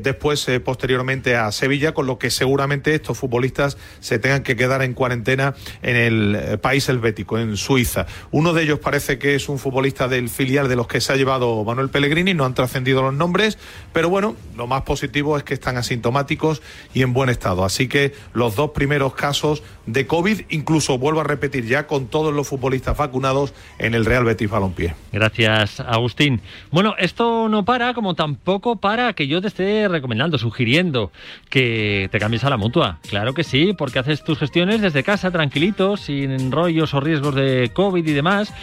[0.02, 4.82] después eh, posteriormente a Sevilla, con lo que seguramente estos futbolistas se tengan que quedar
[4.82, 8.06] en cuarentena en el eh, país helvético, en Suiza.
[8.32, 11.18] Uno de ellos parece que es un futbolista del filial de los que se ha
[11.18, 13.58] llevado Manuel Pellegrini, no han trascendido los nombres,
[13.92, 16.62] pero bueno, lo más positivo es que están asintomáticos
[16.94, 21.24] y en buen estado Así que los dos primeros casos de COVID, incluso vuelvo a
[21.24, 24.94] repetir ya con todos los futbolistas vacunados en el Real Betis Balompié.
[25.12, 26.42] Gracias, Agustín.
[26.72, 31.12] Bueno, esto no para, como tampoco para que yo te esté recomendando, sugiriendo
[31.50, 33.00] que te cambies a la mutua.
[33.10, 37.72] Claro que sí, porque haces tus gestiones desde casa, tranquilito, sin rollos o riesgos de
[37.74, 38.54] COVID y demás,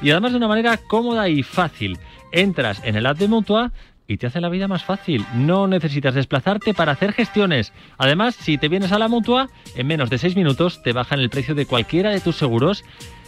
[0.00, 1.98] y además de una manera cómoda y fácil.
[2.30, 3.72] Entras en el app de mutua
[4.08, 5.24] y te hace la vida más fácil.
[5.34, 7.72] No necesitas desplazarte para hacer gestiones.
[7.98, 11.30] Además, si te vienes a la mutua, en menos de seis minutos te bajan el
[11.30, 12.84] precio de cualquiera de tus seguros,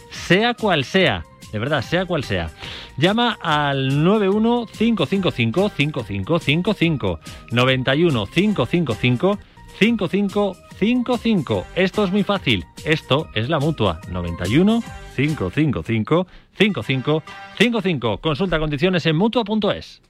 [0.09, 1.23] sea cual sea.
[1.53, 2.49] De verdad, sea cual sea.
[2.97, 7.19] Llama al 91 555 5555
[7.51, 9.37] 91 555
[9.79, 11.65] 5555.
[11.75, 12.65] Esto es muy fácil.
[12.85, 14.01] Esto es la mutua.
[14.09, 14.81] 91
[15.15, 16.25] 555
[16.57, 18.17] 5555.
[18.17, 20.01] Consulta condiciones en mutua.es.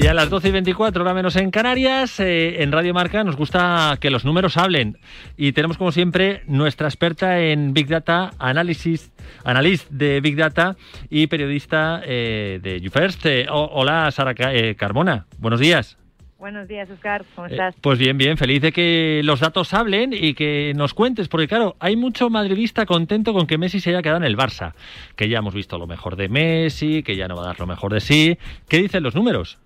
[0.00, 3.36] Y a las 12 y 24, hora menos en Canarias, eh, en Radio Marca nos
[3.36, 4.98] gusta que los números hablen.
[5.36, 9.12] Y tenemos, como siempre, nuestra experta en Big Data, análisis,
[9.44, 10.76] analista de Big Data
[11.10, 13.26] y periodista eh, de YouFirst.
[13.26, 14.34] Eh, hola, Sara
[14.74, 15.26] Carmona.
[15.36, 15.99] Buenos días.
[16.40, 17.22] Buenos días, Oscar.
[17.34, 17.74] ¿Cómo Eh, estás?
[17.82, 21.76] pues bien, bien, feliz de que los datos hablen y que nos cuentes, porque claro,
[21.80, 24.72] hay mucho madridista contento con que Messi se haya quedado en el Barça,
[25.16, 27.66] que ya hemos visto lo mejor de Messi, que ya no va a dar lo
[27.66, 28.38] mejor de sí.
[28.70, 29.58] ¿Qué dicen los números?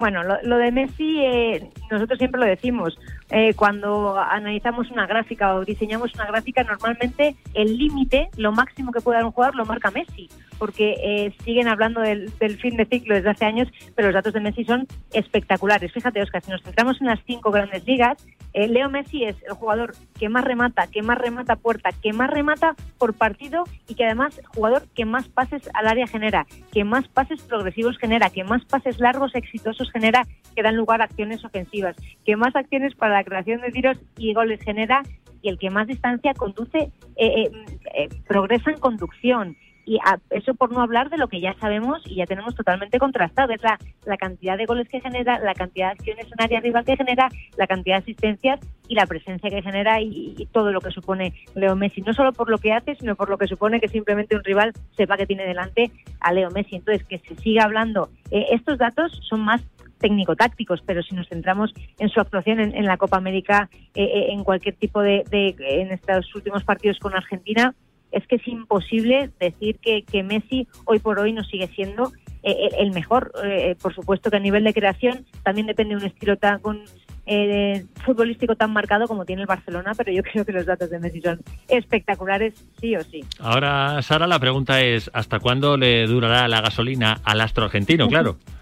[0.00, 2.98] Bueno, lo, lo de Messi, eh, nosotros siempre lo decimos.
[3.30, 9.02] Eh, cuando analizamos una gráfica o diseñamos una gráfica, normalmente el límite, lo máximo que
[9.02, 10.30] puede dar un jugador, lo marca Messi.
[10.58, 14.32] Porque eh, siguen hablando del, del fin de ciclo desde hace años, pero los datos
[14.32, 15.92] de Messi son espectaculares.
[15.92, 19.54] Fíjate, Oscar, si nos centramos en las cinco grandes ligas, eh, Leo Messi es el
[19.54, 24.04] jugador que más remata, que más remata puerta, que más remata por partido y que
[24.04, 28.64] además jugador que más pases al área genera, que más pases progresivos genera, que más
[28.64, 33.24] pases largos exitosos genera que dan lugar a acciones ofensivas, que más acciones para la
[33.24, 35.02] creación de tiros y goles genera
[35.42, 37.50] y el que más distancia conduce, eh, eh,
[37.94, 39.56] eh, progresa en conducción.
[39.90, 43.00] Y a- eso por no hablar de lo que ya sabemos y ya tenemos totalmente
[43.00, 46.60] contrastado, es la, la cantidad de goles que genera, la cantidad de acciones en área
[46.60, 50.80] rival que genera, la cantidad de asistencias y la presencia que genera y, todo lo
[50.80, 53.80] que supone Leo Messi, no solo por lo que hace, sino por lo que supone
[53.80, 56.76] que simplemente un rival sepa que tiene delante a Leo Messi.
[56.76, 58.10] Entonces, que se siga hablando.
[58.30, 59.60] Eh, estos datos son más
[59.98, 64.26] técnico-tácticos, pero si nos centramos en su actuación en, en la Copa América, eh, eh,
[64.32, 67.74] en cualquier tipo de, de- en estos últimos partidos con Argentina,
[68.12, 72.70] es que es imposible decir que, que Messi hoy por hoy no sigue siendo eh,
[72.78, 73.32] el mejor.
[73.44, 76.82] Eh, por supuesto que a nivel de creación también depende de un estilo tan con,
[77.26, 80.98] eh, futbolístico tan marcado como tiene el Barcelona, pero yo creo que los datos de
[80.98, 83.24] Messi son espectaculares, sí o sí.
[83.38, 88.08] Ahora, Sara, la pregunta es, ¿hasta cuándo le durará la gasolina al astro argentino?
[88.08, 88.36] Claro.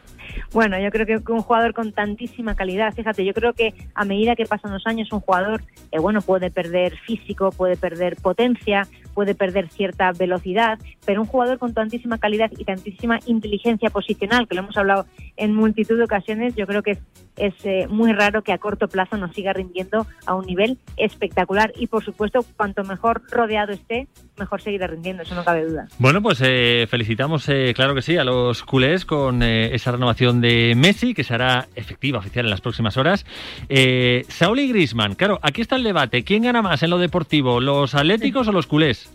[0.51, 4.35] Bueno, yo creo que un jugador con tantísima calidad, fíjate, yo creo que a medida
[4.35, 9.35] que pasan los años un jugador, eh, bueno, puede perder físico, puede perder potencia, puede
[9.35, 14.63] perder cierta velocidad, pero un jugador con tantísima calidad y tantísima inteligencia posicional, que lo
[14.63, 15.05] hemos hablado
[15.37, 16.99] en multitud de ocasiones, yo creo que es,
[17.39, 21.73] es eh, muy raro que a corto plazo nos siga rindiendo a un nivel espectacular
[21.77, 25.89] y por supuesto, cuanto mejor rodeado esté, mejor seguirá rindiendo, eso no cabe duda.
[25.99, 30.41] Bueno, pues eh, felicitamos, eh, claro que sí, a los culés con eh, esa renovación
[30.41, 33.27] de Messi, que será efectiva, oficial en las próximas horas.
[33.69, 36.25] Eh, Saúl y Grisman, claro, aquí está el debate.
[36.25, 39.11] ¿Quién gana más en lo deportivo, los atléticos o los culés?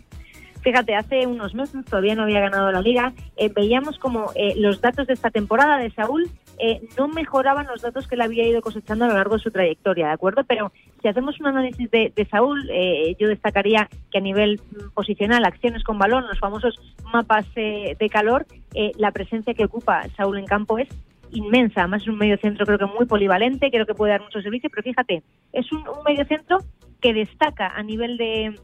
[0.62, 3.12] Fíjate, hace unos meses todavía no había ganado la liga.
[3.36, 7.82] eh, veíamos como eh, los datos de esta temporada de Saúl eh, no mejoraban los
[7.82, 10.44] datos que él había ido cosechando a lo largo de su trayectoria, ¿de acuerdo?
[10.44, 15.46] Pero si hacemos un análisis de, Saúl, eh, yo destacaría que a nivel mm, posicional,
[15.46, 16.80] acciones con balón, los famosos
[17.12, 20.88] mapas eh, de calor, eh, la presencia que ocupa Saúl en campo es
[21.32, 21.82] inmensa.
[21.82, 24.70] Además es un medio centro creo que muy polivalente, creo que puede dar mucho servicio,
[24.70, 26.60] pero fíjate, es un, un medio centro
[27.02, 28.56] que destaca a nivel de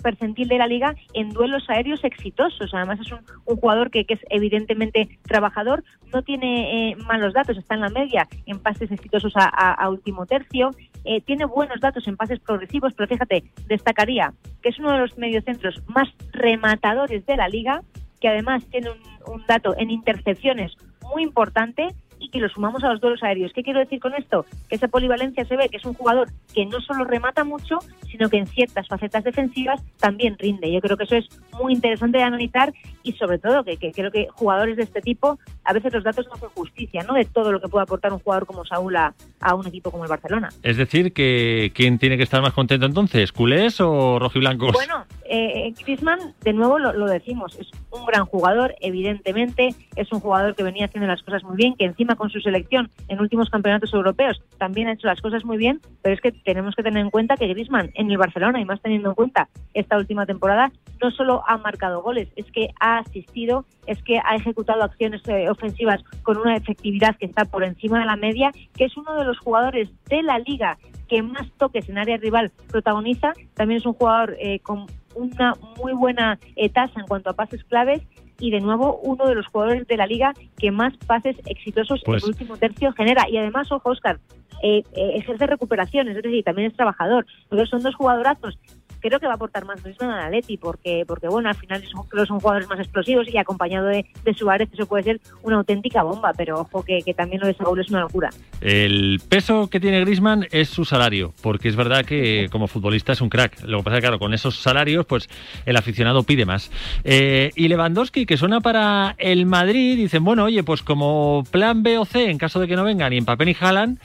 [0.00, 2.72] percentil de la liga en duelos aéreos exitosos.
[2.74, 7.74] Además es un, jugador que, que es evidentemente trabajador, no tiene eh, malos datos, está
[7.74, 10.70] en la media en pases exitosos a último tercio,
[11.04, 15.16] eh, tiene buenos datos en pases progresivos, pero fíjate, destacaría que es uno de los
[15.16, 17.82] mediocentros más rematadores de la liga,
[18.20, 20.72] que además tiene un, un dato en intercepciones
[21.12, 21.88] muy importante
[22.38, 23.52] y lo sumamos a los duelos aéreos.
[23.54, 24.44] ¿Qué quiero decir con esto?
[24.68, 27.78] Que esa polivalencia se ve que es un jugador que no solo remata mucho,
[28.10, 30.72] sino que en ciertas facetas defensivas también rinde.
[30.72, 31.28] Yo creo que eso es
[31.60, 35.38] muy interesante de analizar y sobre todo que, que creo que jugadores de este tipo,
[35.64, 37.14] a veces los datos no hacen justicia, ¿no?
[37.14, 40.04] De todo lo que puede aportar un jugador como Saúl a, a un equipo como
[40.04, 40.48] el Barcelona.
[40.62, 43.32] Es decir, que ¿quién tiene que estar más contento entonces?
[43.32, 44.72] ¿Culés o rojiblancos?
[44.72, 50.20] Bueno, eh, Griezmann, de nuevo lo, lo decimos, es un gran jugador, evidentemente, es un
[50.20, 53.48] jugador que venía haciendo las cosas muy bien, que encima con su selección en últimos
[53.50, 57.02] campeonatos europeos también ha hecho las cosas muy bien, pero es que tenemos que tener
[57.02, 60.72] en cuenta que Griezmann en el Barcelona, y más teniendo en cuenta esta última temporada,
[61.00, 65.48] no solo ha marcado goles, es que ha asistido, es que ha ejecutado acciones eh,
[65.48, 69.24] ofensivas con una efectividad que está por encima de la media, que es uno de
[69.24, 73.94] los jugadores de la liga que más toques en área rival protagoniza, también es un
[73.94, 78.00] jugador eh, con una muy buena eh, tasa en cuanto a pases claves
[78.38, 82.22] y de nuevo uno de los jugadores de la liga que más pases exitosos Pues-
[82.22, 83.28] en el último tercio genera.
[83.28, 84.18] Y además, ojo, Oscar,
[84.62, 87.26] eh, eh, ejerce recuperaciones, es decir, también es trabajador.
[87.44, 88.58] Entonces son dos jugadorazos.
[89.00, 92.26] Creo que va a aportar más Griezmann al Atleti porque, porque bueno, al final son,
[92.26, 96.32] son jugadores más explosivos y acompañado de, de Suárez eso puede ser una auténtica bomba,
[96.36, 98.30] pero ojo que, que también lo de Saúl es una locura.
[98.60, 103.20] El peso que tiene Grisman es su salario, porque es verdad que como futbolista es
[103.20, 103.62] un crack.
[103.64, 105.28] Lo que pasa es que, claro, con esos salarios, pues
[105.66, 106.70] el aficionado pide más.
[107.04, 111.98] Eh, y Lewandowski, que suena para el Madrid, dicen, bueno, oye, pues como plan B
[111.98, 113.98] o C, en caso de que no vengan ni Mbappé ni Haaland,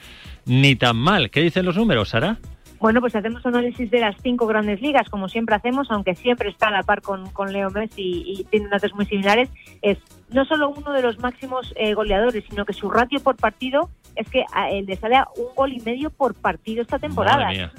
[0.46, 1.30] ni tan mal.
[1.30, 2.38] ¿Qué dicen los números, Sara?
[2.80, 6.68] Bueno, pues hacemos análisis de las cinco grandes ligas, como siempre hacemos, aunque siempre está
[6.68, 9.50] a la par con, con Leo Messi y, tiene datos muy similares.
[9.82, 9.98] Es
[10.30, 14.30] no solo uno de los máximos eh, goleadores, sino que su ratio por partido es
[14.30, 17.52] que a él le sale a un gol y medio por partido esta temporada.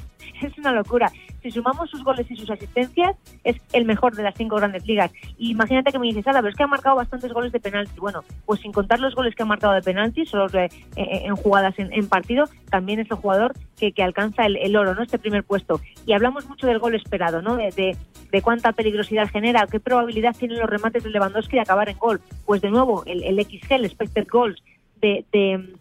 [0.42, 1.10] Es una locura.
[1.46, 5.12] Si sumamos sus goles y sus asistencias, es el mejor de las cinco grandes ligas.
[5.38, 8.00] Y imagínate que me dices, Ada, pero es que ha marcado bastantes goles de penalti.
[8.00, 11.74] Bueno, pues sin contar los goles que ha marcado de penalti, solo eh, en jugadas
[11.78, 15.04] en, partido, también es el jugador que, que alcanza el, oro, ¿no?
[15.04, 15.80] Este primer puesto.
[16.04, 17.56] Y hablamos mucho del gol esperado, ¿no?
[17.56, 17.96] De,
[18.32, 22.20] de, cuánta peligrosidad genera, qué probabilidad tienen los remates de Lewandowski de acabar en gol.
[22.44, 24.60] Pues de nuevo, el, el XG, el expected goals
[25.00, 25.76] de, de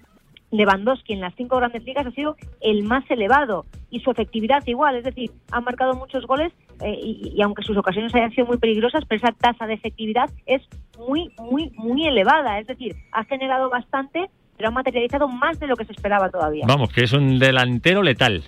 [0.58, 4.96] Lewandowski en las cinco grandes ligas ha sido el más elevado y su efectividad igual,
[4.96, 9.04] es decir, ha marcado muchos goles eh, y, aunque sus ocasiones hayan sido muy peligrosas,
[9.08, 10.62] pero esa tasa de efectividad es
[10.98, 15.76] muy, muy, muy elevada, es decir, ha generado bastante, pero ha materializado más de lo
[15.76, 16.66] que se esperaba todavía.
[16.68, 18.44] Vamos, que es un delantero letal.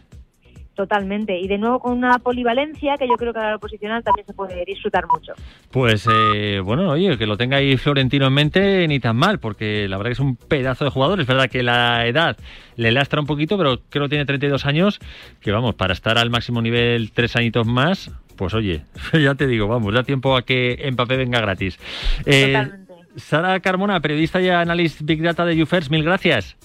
[0.77, 1.35] Totalmente.
[1.35, 4.33] Y de nuevo con una polivalencia que yo creo que a la posicional también se
[4.33, 5.33] puede disfrutar mucho.
[5.71, 9.87] Pues eh, bueno, oye, que lo tenga ahí Florentino en mente ni tan mal, porque
[9.87, 11.19] la verdad que es un pedazo de jugador.
[11.19, 12.37] Es verdad que la edad
[12.75, 14.99] le lastra un poquito, pero creo que tiene 32 años,
[15.41, 18.83] que vamos, para estar al máximo nivel tres añitos más, pues oye,
[19.19, 21.79] ya te digo, vamos, da tiempo a que Mbappé venga gratis.
[22.27, 22.93] Eh, Totalmente.
[23.15, 26.55] Sara Carmona, periodista y analista Big Data de UFirst, mil gracias.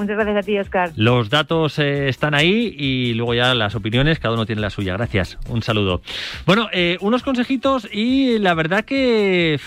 [0.00, 0.92] Muchas gracias a ti, Oscar.
[0.96, 4.94] Los datos eh, están ahí y luego ya las opiniones, cada uno tiene la suya.
[4.94, 5.36] Gracias.
[5.46, 6.00] Un saludo.
[6.46, 9.60] Bueno, eh, unos consejitos y la verdad que...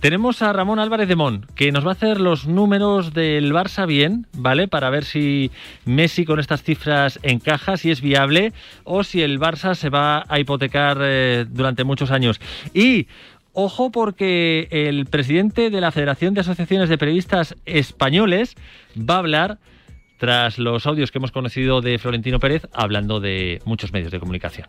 [0.00, 3.86] Tenemos a Ramón Álvarez de Mon, que nos va a hacer los números del Barça
[3.86, 4.68] bien, ¿vale?
[4.68, 5.50] Para ver si
[5.86, 8.52] Messi con estas cifras encaja, si es viable
[8.84, 12.40] o si el Barça se va a hipotecar eh, durante muchos años.
[12.74, 13.06] Y
[13.56, 18.54] ojo porque el presidente de la Federación de Asociaciones de Periodistas Españoles
[18.96, 19.58] va a hablar
[20.18, 24.68] tras los audios que hemos conocido de Florentino Pérez hablando de muchos medios de comunicación.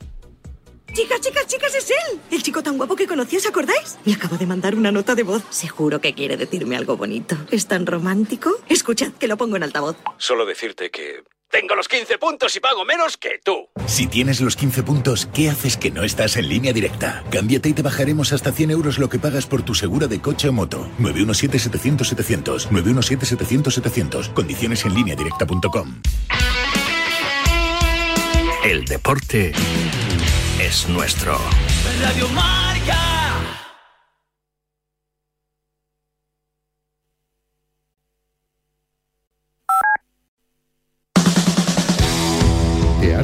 [0.94, 2.20] Chicas, chicas, chicas, es él.
[2.32, 4.00] El chico tan guapo que conocí, ¿os acordáis?
[4.06, 5.44] Me acabo de mandar una nota de voz.
[5.50, 7.36] Seguro que quiere decirme algo bonito.
[7.52, 8.52] ¿Es tan romántico?
[8.70, 9.98] Escuchad, que lo pongo en altavoz.
[10.18, 13.70] Solo decirte que tengo los 15 puntos y pago menos que tú.
[13.86, 17.24] Si tienes los 15 puntos, ¿qué haces que no estás en línea directa?
[17.32, 20.50] Cámbiate y te bajaremos hasta 100 euros lo que pagas por tu segura de coche
[20.50, 20.90] o moto.
[21.00, 22.70] 917-700-700.
[22.70, 24.34] 917-700-700.
[24.34, 26.02] Condiciones en línea directa.com.
[28.64, 29.54] El deporte
[30.60, 31.40] es nuestro.
[32.02, 32.28] Radio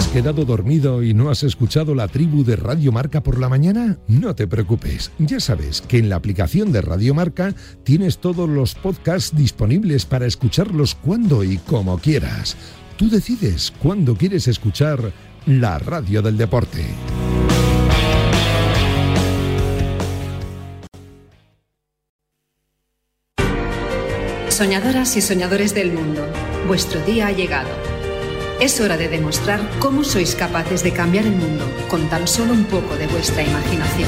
[0.04, 3.98] has quedado dormido y no has escuchado la tribu de Radio Marca por la mañana?
[4.08, 8.76] No te preocupes, ya sabes que en la aplicación de Radio Marca tienes todos los
[8.76, 12.58] podcasts disponibles para escucharlos cuando y como quieras.
[12.98, 15.14] Tú decides cuándo quieres escuchar
[15.46, 16.84] la radio del deporte.
[24.50, 26.26] Soñadoras y soñadores del mundo,
[26.68, 27.93] vuestro día ha llegado.
[28.64, 32.64] Es hora de demostrar cómo sois capaces de cambiar el mundo con tan solo un
[32.64, 34.08] poco de vuestra imaginación.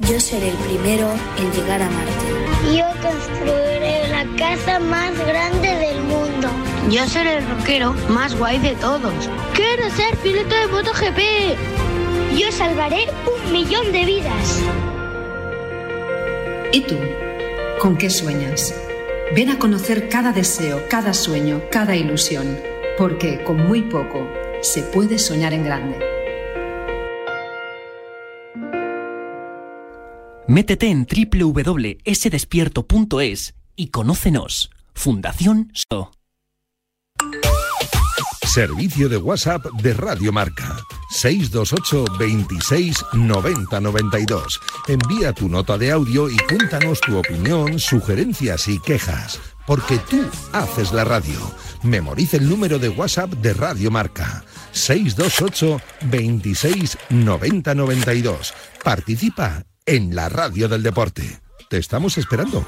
[0.00, 2.76] Yo seré el primero en llegar a Marte.
[2.76, 6.48] Yo construiré la casa más grande del mundo.
[6.90, 9.30] Yo seré el rockero más guay de todos.
[9.54, 12.38] Quiero ser piloto de MotoGP.
[12.38, 14.60] Yo salvaré un millón de vidas.
[16.70, 16.98] ¿Y tú?
[17.80, 18.74] ¿Con qué sueñas?
[19.34, 22.71] Ven a conocer cada deseo, cada sueño, cada ilusión
[23.02, 25.98] porque con muy poco se puede soñar en grande.
[30.46, 34.70] Métete en www.sdespierto.es y conócenos.
[34.94, 36.12] Fundación SO.
[38.46, 40.78] Servicio de WhatsApp de Radio Marca.
[41.10, 44.60] 628 26 90 92.
[44.86, 49.40] Envía tu nota de audio y cuéntanos tu opinión, sugerencias y quejas.
[49.66, 51.40] Porque tú haces la radio.
[51.82, 54.44] Memoriza el número de WhatsApp de Radio Marca.
[54.72, 58.54] 628 26 90 92.
[58.82, 61.40] Participa en la radio del deporte.
[61.68, 62.64] Te estamos esperando.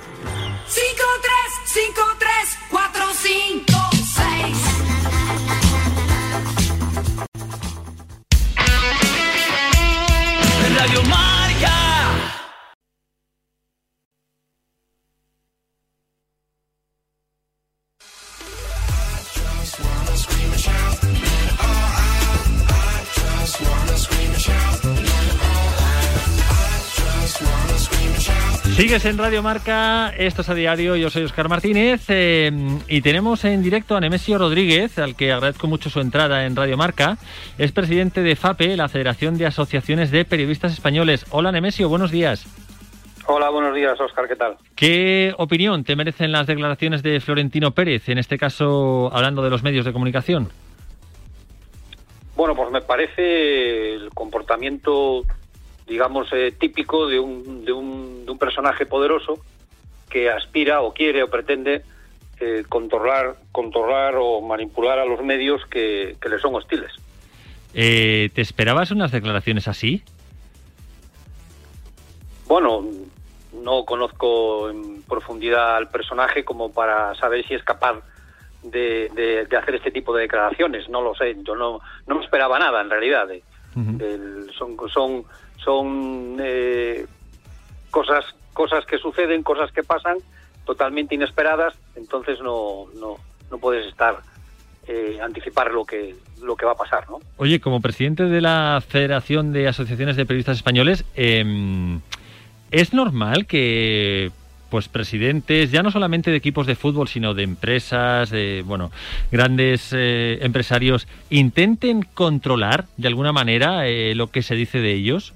[28.74, 32.50] Sigues en Radio Marca, esto es a diario, yo soy Oscar Martínez eh,
[32.88, 36.76] y tenemos en directo a Nemesio Rodríguez, al que agradezco mucho su entrada en Radio
[36.76, 37.16] Marca.
[37.56, 41.24] Es presidente de FAPE, la Federación de Asociaciones de Periodistas Españoles.
[41.30, 42.46] Hola Nemesio, buenos días.
[43.26, 44.56] Hola, buenos días, Oscar, ¿qué tal?
[44.74, 49.62] ¿Qué opinión te merecen las declaraciones de Florentino Pérez, en este caso hablando de los
[49.62, 50.50] medios de comunicación?
[52.34, 55.22] Bueno, pues me parece el comportamiento,
[55.86, 59.38] digamos, eh, típico de un, de, un, de un personaje poderoso
[60.08, 61.82] que aspira o quiere o pretende
[62.40, 66.90] eh, controlar, controlar o manipular a los medios que, que le son hostiles.
[67.74, 70.02] Eh, ¿Te esperabas unas declaraciones así?
[72.46, 72.84] Bueno,
[73.52, 78.00] no conozco en profundidad al personaje como para saber si es capaz
[78.62, 80.88] de, de- de hacer este tipo de declaraciones.
[80.88, 83.26] No lo sé, yo no, no me esperaba nada en realidad.
[83.28, 83.42] de-
[83.74, 85.24] del- son son,
[85.64, 87.06] son eh,
[87.90, 90.18] cosas, cosas que suceden, cosas que pasan
[90.64, 93.16] totalmente inesperadas, entonces no, no,
[93.50, 94.20] no puedes estar
[94.86, 97.20] eh, anticipar lo que, lo que va a pasar, ¿no?
[97.36, 102.00] Oye, como presidente de la Federación de Asociaciones de Periodistas Españoles, em,
[102.70, 104.30] ¿es normal que
[104.74, 108.90] pues presidentes, ya no solamente de equipos de fútbol, sino de empresas, de bueno,
[109.30, 115.32] grandes eh, empresarios, intenten controlar de alguna manera eh, lo que se dice de ellos?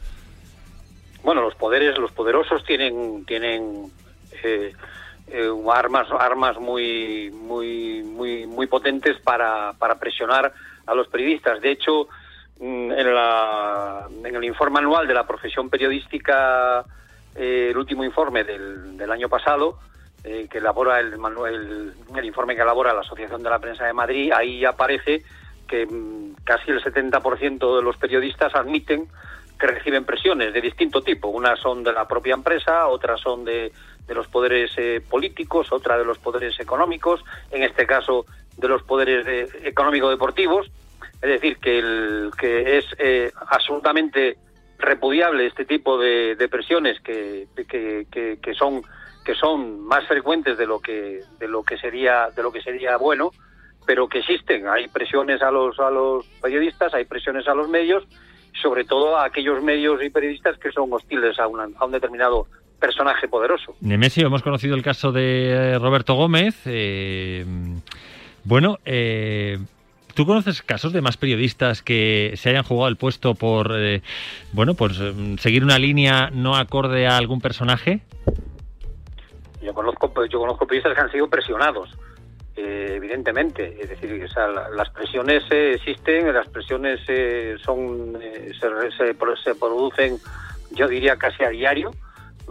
[1.23, 3.91] Bueno, los poderes, los poderosos tienen tienen
[4.43, 4.73] eh,
[5.29, 10.53] eh, armas armas muy muy muy muy potentes para, para presionar
[10.87, 11.61] a los periodistas.
[11.61, 12.09] De hecho,
[12.61, 16.85] mm, en, la, en el informe anual de la profesión periodística,
[17.35, 19.79] eh, el último informe del, del año pasado,
[20.25, 23.93] eh, que elabora el, manual, el informe que elabora la Asociación de la Prensa de
[23.93, 25.23] Madrid, ahí aparece
[25.69, 29.07] que mm, casi el 70% de los periodistas admiten
[29.59, 31.29] que reciben presiones de distinto tipo.
[31.29, 33.73] Unas son de la propia empresa, otras son de,
[34.07, 38.25] de los poderes eh, políticos, otra de los poderes económicos, en este caso
[38.57, 40.71] de los poderes eh, económico-deportivos.
[41.21, 44.37] Es decir, que, el, que es eh, absolutamente
[44.79, 48.83] repudiable este tipo de, de presiones que, que, que, que son
[49.25, 52.97] que son más frecuentes de lo que de lo que sería de lo que sería
[52.97, 53.33] bueno
[53.85, 58.05] pero que existen hay presiones a los a los periodistas hay presiones a los medios
[58.63, 62.47] sobre todo a aquellos medios y periodistas que son hostiles a, una- a un determinado
[62.81, 66.57] personaje poderoso Nemesio, hemos conocido el caso de eh, Roberto Gómez.
[66.67, 67.45] eh,
[68.45, 69.59] bueno, eh,
[70.15, 74.03] ¿tú conoces casos de más periodistas que se hayan jugado el puesto por, eh,
[74.53, 75.01] bueno, pues
[75.39, 78.01] seguir una línea no acorde a algún personaje?
[79.63, 81.91] yo conozco yo conozco periodistas que han sido presionados
[82.59, 88.51] eh, evidentemente es decir o sea, las presiones eh, existen las presiones eh, son eh,
[88.59, 90.19] se, se se producen
[90.73, 91.93] yo diría casi a diario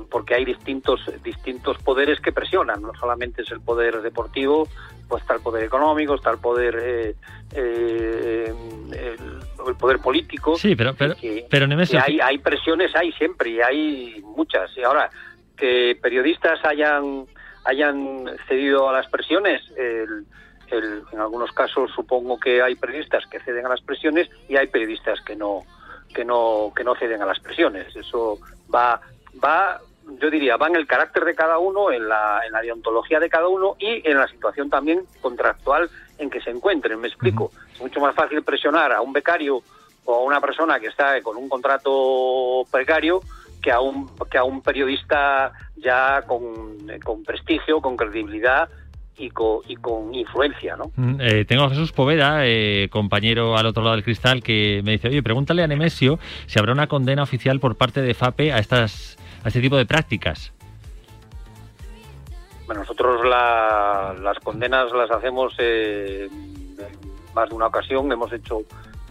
[0.09, 4.67] porque hay distintos distintos poderes que presionan no solamente es el poder deportivo
[5.09, 7.15] pues está el poder económico está el poder eh,
[7.53, 8.53] eh,
[8.91, 13.49] el, el poder político Sí, pero, pero, que- pero Nemesio, hay, hay presiones, hay siempre,
[13.49, 14.69] y hay muchas.
[14.77, 15.09] Y ahora,
[15.57, 17.25] que periodistas hayan,
[17.67, 20.25] hayan cedido a las presiones, el-
[20.71, 24.67] el- en algunos casos supongo que hay periodistas que ceden a las presiones y hay
[24.67, 25.63] periodistas que no,
[26.13, 27.95] que no, que no ceden a las presiones.
[27.95, 28.39] Eso
[28.73, 28.99] va,
[29.43, 29.79] va,
[30.19, 33.29] yo diría, va en el carácter de cada uno, en la, en la deontología de
[33.29, 36.99] cada uno y en la situación también contractual en que se encuentren.
[36.99, 37.51] Me explico.
[37.73, 39.61] Es mucho más fácil presionar a un becario
[40.05, 43.19] o a una persona que está con un contrato precario
[43.67, 48.69] que a un que a un periodista ya con, con prestigio, con credibilidad
[49.17, 50.85] y con, y con influencia, ¿no?
[50.95, 54.91] Mm, eh, tengo a Jesús Poveda, eh, compañero al otro lado del cristal, que me
[54.93, 58.59] dice, oye, pregúntale a Nemesio si habrá una condena oficial por parte de FAPE a
[58.59, 60.53] estas a este tipo de prácticas.
[62.67, 68.09] Bueno, nosotros la- las condenas las hacemos eh, en más de una ocasión.
[68.13, 68.59] Hemos hecho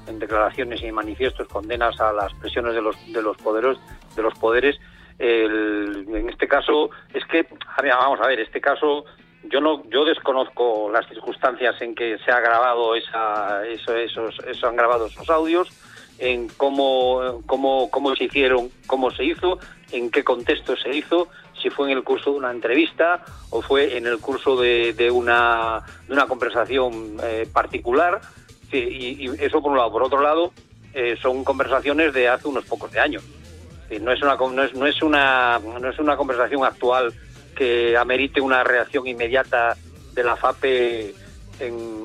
[0.07, 3.79] en declaraciones y manifiestos condenas a las presiones de los de los poderes
[4.15, 4.77] de los poderes.
[5.19, 7.47] El- en este caso es que
[7.77, 9.05] a ver, vamos a ver este caso
[9.45, 14.77] yo no yo desconozco las circunstancias en que se ha grabado esa eso, esos han
[14.77, 15.69] grabado esos audios
[16.19, 19.59] en cómo, cómo, cómo se hicieron, cómo se hizo,
[19.93, 21.29] en qué contexto se hizo,
[21.61, 25.11] si fue en el curso de una entrevista o fue en el curso de, de
[25.11, 28.23] una, de una conversación eh, particular.
[28.71, 29.93] Sí, Y, y eso por un lado.
[29.93, 30.53] Por otro lado,
[30.93, 33.23] eh, son conversaciones de hace unos pocos de años.
[34.01, 37.15] No es, una, no, es, no, es una, no es una conversación actual
[37.55, 39.77] que amerite una reacción inmediata
[40.13, 41.15] de la FAPE
[41.61, 42.05] en,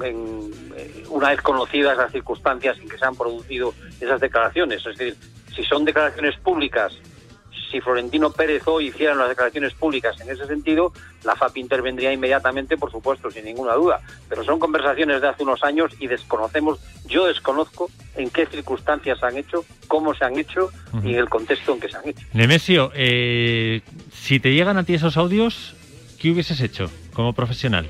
[0.75, 4.85] eh, una vez conocidas las circunstancias en que se han producido esas declaraciones.
[4.85, 5.15] Es decir,
[5.55, 6.93] si son declaraciones públicas,
[7.71, 10.91] si Florentino Pérez hoy hicieran las declaraciones públicas en ese sentido,
[11.23, 14.01] la FAP intervendría inmediatamente, por supuesto, sin ninguna duda.
[14.29, 19.25] Pero son conversaciones de hace unos años y desconocemos, yo desconozco en qué circunstancias se
[19.25, 20.69] han hecho, cómo se han hecho
[21.03, 22.25] y en el contexto en que se han hecho.
[22.33, 25.75] Nemesio, eh, si te llegan a ti esos audios,
[26.19, 27.89] ¿qué hubieses hecho como profesional?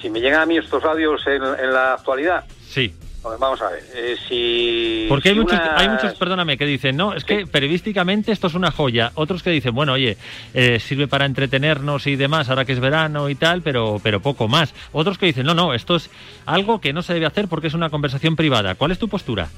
[0.00, 2.92] Si me llegan a mí estos audios en, en la actualidad, Sí.
[3.24, 5.06] Vamos a ver, eh, si...
[5.08, 8.48] Porque hay, si muchos, una- hay muchos, perdóname, que dicen, no, es que periodísticamente esto
[8.48, 9.12] es una joya.
[9.14, 10.18] Otros que dicen, bueno, oye,
[10.52, 14.46] eh, sirve para entretenernos y demás, ahora que es verano y tal, pero, pero poco
[14.46, 14.74] más.
[14.92, 16.10] Otros que dicen, no, no, esto es
[16.44, 18.74] algo que no se debe hacer porque es una conversación privada.
[18.74, 19.48] ¿Cuál es tu postura?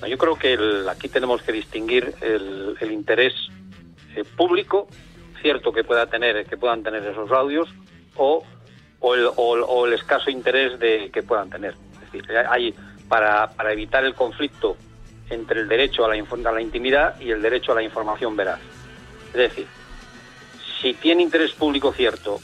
[0.00, 3.34] No, Yo creo que el- aquí tenemos que distinguir el, el interés
[4.16, 4.88] eh, público,
[5.42, 7.68] cierto que pueda tener, que puedan tener esos audios,
[8.16, 8.42] o,
[9.00, 11.74] o, el, o el- o el escaso interés de que puedan tener.
[12.48, 12.74] Hay
[13.08, 14.76] para, para evitar el conflicto
[15.30, 18.60] entre el derecho a la, a la intimidad y el derecho a la información veraz.
[19.28, 19.66] Es decir,
[20.80, 22.40] si tiene interés público cierto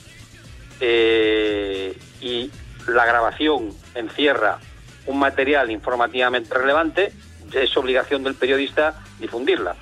[0.81, 2.51] eh, y
[2.89, 4.59] la grabación encierra
[5.07, 7.13] un material informativamente relevante,
[7.53, 9.77] es obligación del periodista difundirla.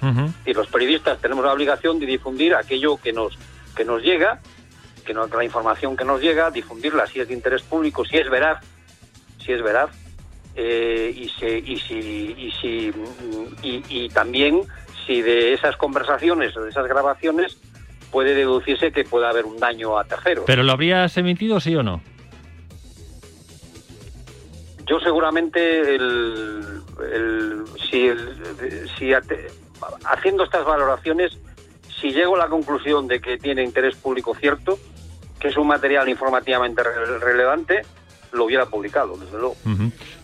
[0.45, 3.39] Y los periodistas tenemos la obligación de difundir aquello que nos
[3.77, 4.41] que nos llega,
[5.07, 8.29] que nos, la información que nos llega, difundirla si es de interés público, si es
[8.29, 8.63] veraz,
[9.51, 9.91] si es veraz,
[10.55, 11.95] eh, y, si, y, si,
[12.39, 14.61] y, si, mm, y, y también
[15.07, 17.59] si de esas conversaciones o de esas grabaciones
[18.13, 20.45] puede deducirse que pueda haber un daño a terceros.
[20.47, 22.01] ¿Pero lo habrías emitido, sí o no?
[24.87, 26.81] Yo seguramente, el,
[27.13, 29.47] el- si, el- si ate-
[30.05, 31.37] haciendo estas valoraciones,
[32.01, 34.79] si llego a la conclusión de que tiene interés público cierto,
[35.41, 37.83] que es un material informativamente re- relevante,
[38.33, 39.57] lo hubiera publicado, desde luego.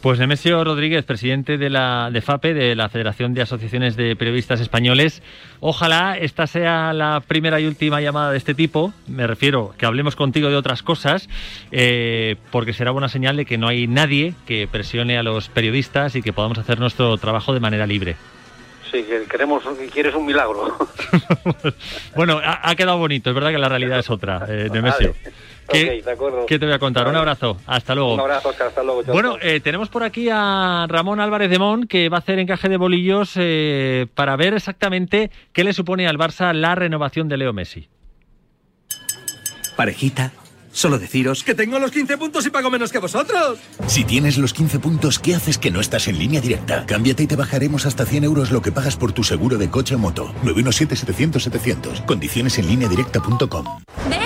[0.01, 4.61] Pues Nemesio Rodríguez, presidente de la de FAPE, de la Federación de Asociaciones de Periodistas
[4.61, 5.23] Españoles.
[5.61, 8.93] Ojalá esta sea la primera y última llamada de este tipo.
[9.07, 11.29] Me refiero que hablemos contigo de otras cosas,
[11.73, 16.15] eh, porque será buena señal de que no hay nadie que presione a los periodistas
[16.15, 18.17] y que podamos hacer nuestro trabajo de manera libre.
[18.91, 20.77] Sí, que queremos, que quieres un milagro.
[22.15, 25.15] Bueno, ha, ha quedado bonito, es verdad que la realidad es otra, eh, Nemesio.
[25.69, 26.47] ¿Qué, Ok, de acuerdo.
[26.47, 27.09] qué te voy a contar?
[27.09, 28.15] Un abrazo, hasta luego.
[28.15, 29.03] Un abrazo, Oscar, hasta luego.
[29.03, 29.49] chao, Bueno, chao.
[29.49, 32.77] eh, tenemos por aquí a Ramón Álvarez de Mon, que va a hacer encaje de
[32.77, 37.89] bolillos eh, para ver exactamente qué le supone al Barça la renovación de Leo Messi.
[39.77, 40.33] Parejita,
[40.73, 43.59] solo deciros que tengo los 15 puntos y pago menos que vosotros.
[43.89, 46.87] Si tienes los 15 puntos, ¿qué haces que no estás en línea directa?
[46.87, 49.97] Cámbiate y te bajaremos hasta 100 euros lo que pagas por tu seguro de coche
[49.97, 50.33] o moto.
[50.45, 52.07] 917-700-700.
[52.07, 53.65] Condiciones en lineadirecta.com.
[54.09, 54.26] ¡Ven!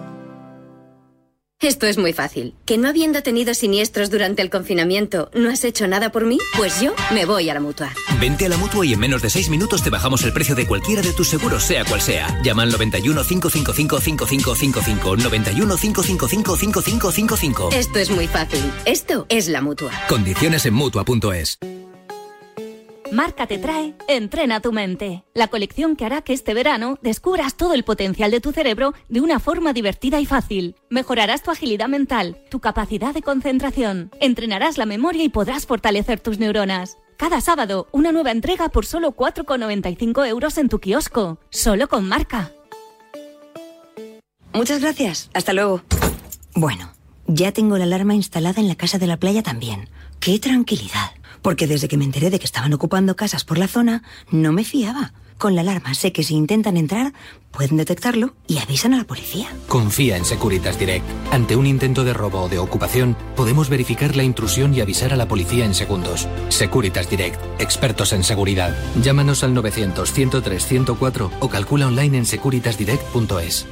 [1.61, 2.55] Esto es muy fácil.
[2.65, 6.39] ¿Que no habiendo tenido siniestros durante el confinamiento, no has hecho nada por mí?
[6.57, 7.93] Pues yo me voy a la mutua.
[8.19, 10.65] Vente a la mutua y en menos de 6 minutos te bajamos el precio de
[10.65, 12.41] cualquiera de tus seguros, sea cual sea.
[12.41, 15.17] Llama al 91 555 5555.
[15.17, 17.69] 91 555 5555.
[17.73, 18.61] Esto es muy fácil.
[18.85, 19.91] Esto es la mutua.
[20.09, 21.59] Condiciones en mutua.es.
[23.11, 27.73] Marca te trae Entrena tu mente, la colección que hará que este verano descubras todo
[27.73, 30.77] el potencial de tu cerebro de una forma divertida y fácil.
[30.89, 36.39] Mejorarás tu agilidad mental, tu capacidad de concentración, entrenarás la memoria y podrás fortalecer tus
[36.39, 36.99] neuronas.
[37.17, 42.53] Cada sábado, una nueva entrega por solo 4,95 euros en tu kiosco, solo con marca.
[44.53, 45.29] Muchas gracias.
[45.33, 45.81] Hasta luego.
[46.55, 46.93] Bueno,
[47.27, 49.89] ya tengo la alarma instalada en la casa de la playa también.
[50.21, 51.11] ¡Qué tranquilidad!
[51.41, 54.63] Porque desde que me enteré de que estaban ocupando casas por la zona, no me
[54.63, 55.13] fiaba.
[55.41, 57.13] Con la alarma sé que si intentan entrar,
[57.49, 59.47] pueden detectarlo y avisan a la policía.
[59.67, 61.03] Confía en Securitas Direct.
[61.31, 65.15] Ante un intento de robo o de ocupación, podemos verificar la intrusión y avisar a
[65.15, 66.27] la policía en segundos.
[66.49, 68.77] Securitas Direct, expertos en seguridad.
[69.01, 73.65] Llámanos al 900 103 104 o calcula online en securitasdirect.es.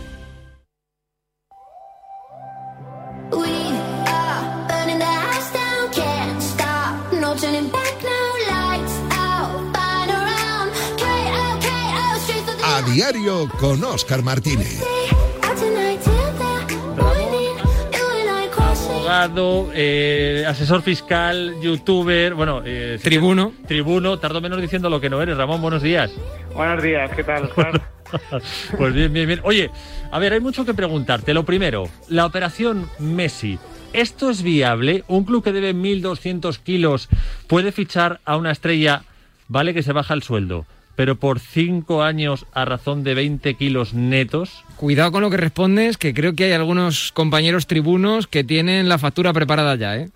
[12.99, 14.83] diario con Oscar Martínez.
[18.89, 22.61] Abogado, eh, asesor fiscal, youtuber, bueno...
[22.65, 23.53] eh, tribuno.
[23.65, 25.37] Tribuno, tardo menos diciendo lo que no eres.
[25.37, 26.11] Ramón, buenos días.
[26.53, 27.45] Buenos días, ¿qué tal?
[27.45, 27.81] Oscar?
[28.77, 29.39] Pues bien, bien, bien.
[29.43, 29.71] Oye,
[30.11, 31.33] a ver, hay mucho que preguntarte.
[31.33, 33.59] Lo primero, la operación Messi.
[33.93, 35.05] ¿Esto es viable?
[35.07, 37.07] ¿Un club que debe 1.200 kilos
[37.47, 39.03] puede fichar a una estrella,
[39.47, 40.65] vale que se baja el sueldo,
[40.99, 44.65] pero por cinco años a razón de 20 kilos netos?
[44.75, 48.97] Cuidado con lo que respondes, que creo que hay algunos compañeros tribunos que tienen la
[48.97, 50.09] factura preparada ya, ¿eh?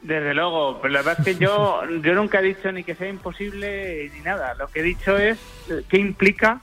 [0.00, 3.10] Desde luego, pero la verdad es que yo, yo nunca he dicho ni que sea
[3.10, 4.54] imposible ni nada.
[4.54, 5.36] Lo que he dicho es
[5.68, 6.62] eh, qué implica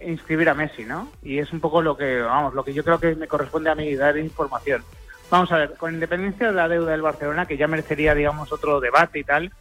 [0.00, 1.12] inscribir a Messi, ¿no?
[1.22, 3.74] Y es un poco lo que, vamos, lo que yo creo que me corresponde a
[3.74, 4.82] mí dar información.
[5.30, 8.80] Vamos a ver, con independencia de la deuda del Barcelona, que ya merecería, digamos, otro
[8.80, 9.52] debate y tal,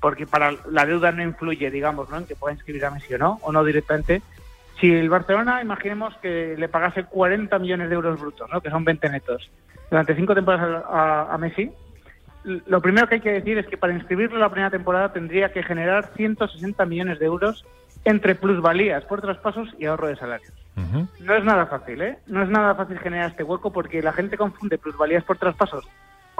[0.00, 2.18] porque para la deuda no influye, digamos, ¿no?
[2.18, 4.22] En que pueda inscribir a Messi o no, o no directamente.
[4.80, 8.60] Si el Barcelona, imaginemos que le pagase 40 millones de euros brutos, ¿no?
[8.60, 9.50] Que son 20 netos,
[9.90, 11.70] durante cinco temporadas a, a Messi,
[12.44, 15.62] lo primero que hay que decir es que para inscribirlo la primera temporada tendría que
[15.62, 17.66] generar 160 millones de euros
[18.04, 20.52] entre plusvalías por traspasos y ahorro de salarios.
[21.20, 22.18] No es nada fácil, ¿eh?
[22.26, 25.86] No es nada fácil generar este hueco porque la gente confunde plusvalías por traspasos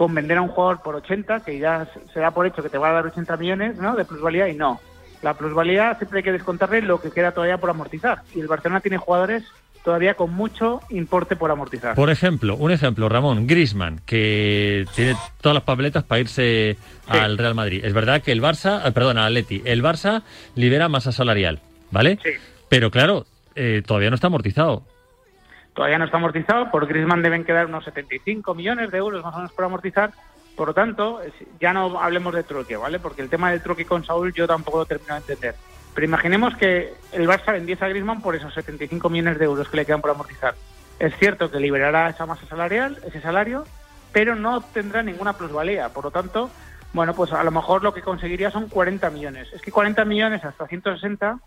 [0.00, 2.78] con vender a un jugador por 80, que ya se da por hecho que te
[2.78, 3.94] va a dar 80 millones ¿no?
[3.96, 4.80] de plusvalía y no.
[5.20, 8.22] La plusvalía siempre hay que descontarle lo que queda todavía por amortizar.
[8.34, 9.44] Y el Barcelona tiene jugadores
[9.84, 11.96] todavía con mucho importe por amortizar.
[11.96, 17.54] Por ejemplo, un ejemplo, Ramón, Grisman, que tiene todas las papeletas para irse al Real
[17.54, 17.84] Madrid.
[17.84, 20.22] Es verdad que el Barça, eh, perdón, al Atleti, el Barça
[20.54, 22.18] libera masa salarial, ¿vale?
[22.24, 22.30] Sí.
[22.70, 24.82] Pero claro, eh, todavía no está amortizado.
[25.74, 29.38] Todavía no está amortizado, por Grisman deben quedar unos 75 millones de euros más o
[29.38, 30.12] menos por amortizar.
[30.56, 31.20] Por lo tanto,
[31.60, 32.98] ya no hablemos de truque, ¿vale?
[32.98, 35.54] Porque el tema del truque con Saúl yo tampoco lo termino de entender.
[35.94, 39.76] Pero imaginemos que el Barça vendiese a Griezmann por esos 75 millones de euros que
[39.76, 40.54] le quedan por amortizar.
[40.98, 43.64] Es cierto que liberará esa masa salarial, ese salario,
[44.12, 45.88] pero no obtendrá ninguna plusvalía.
[45.88, 46.50] Por lo tanto,
[46.92, 49.48] bueno, pues a lo mejor lo que conseguiría son 40 millones.
[49.52, 51.38] Es que 40 millones hasta 160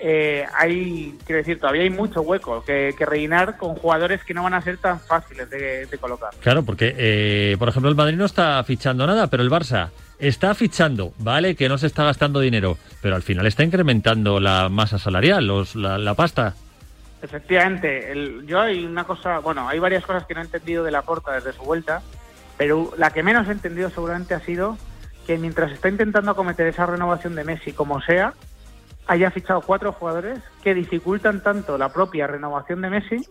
[0.00, 4.42] eh, hay, quiero decir, todavía hay mucho hueco que, que, rellenar con jugadores que no
[4.42, 6.30] van a ser tan fáciles de, de colocar.
[6.40, 10.54] Claro, porque, eh, por ejemplo, el Madrid no está fichando nada, pero el Barça está
[10.54, 14.98] fichando, vale, que no se está gastando dinero, pero al final está incrementando la masa
[14.98, 16.54] salarial, los, la, la pasta.
[17.22, 20.90] Efectivamente, el, yo hay una cosa, bueno, hay varias cosas que no he entendido de
[20.90, 22.02] la porta desde su vuelta,
[22.58, 24.76] pero la que menos he entendido seguramente ha sido
[25.26, 28.34] que mientras está intentando acometer esa renovación de Messi como sea,
[29.06, 33.28] haya fichado cuatro jugadores que dificultan tanto la propia renovación de Messi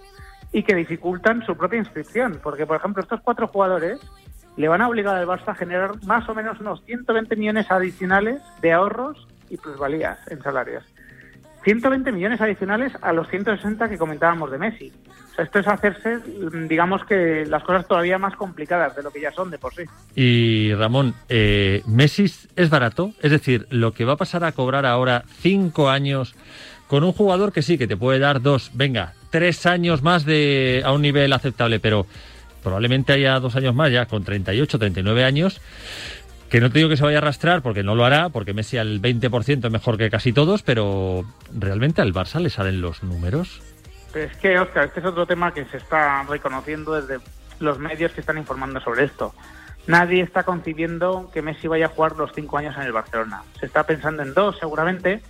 [0.51, 2.39] y que dificultan su propia inscripción.
[2.41, 3.99] Porque, por ejemplo, estos cuatro jugadores
[4.55, 8.41] le van a obligar al Barça a generar más o menos unos 120 millones adicionales
[8.61, 10.83] de ahorros y plusvalías en salarios.
[11.63, 14.91] 120 millones adicionales a los 160 que comentábamos de Messi.
[15.37, 16.19] Esto es hacerse,
[16.67, 19.83] digamos que las cosas todavía más complicadas de lo que ya son de por sí.
[20.15, 23.13] Y Ramón, eh, ¿Messi es barato?
[23.21, 26.35] Es decir, lo que va a pasar a cobrar ahora cinco años
[26.87, 30.83] con un jugador que sí, que te puede dar dos, venga, tres años más de
[30.85, 32.05] a un nivel aceptable, pero
[32.61, 35.59] probablemente haya dos años más ya, con 38, 39 años,
[36.53, 38.77] que no te digo que se vaya a arrastrar porque no lo hará, porque Messi
[38.77, 43.59] al 20% es mejor que casi todos, pero ¿realmente al Barça le salen los números?
[44.13, 47.25] Es que, Oscar, este es otro tema que se está reconociendo desde
[47.59, 49.33] los medios que están informando sobre esto.
[49.87, 53.41] Nadie está concibiendo que Messi vaya a jugar los cinco años en el Barcelona.
[53.59, 55.23] Se está pensando en dos, seguramente.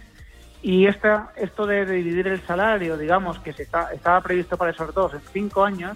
[0.61, 4.93] Y esta, esto de dividir el salario, digamos, que se está, estaba previsto para esos
[4.93, 5.95] dos en cinco años,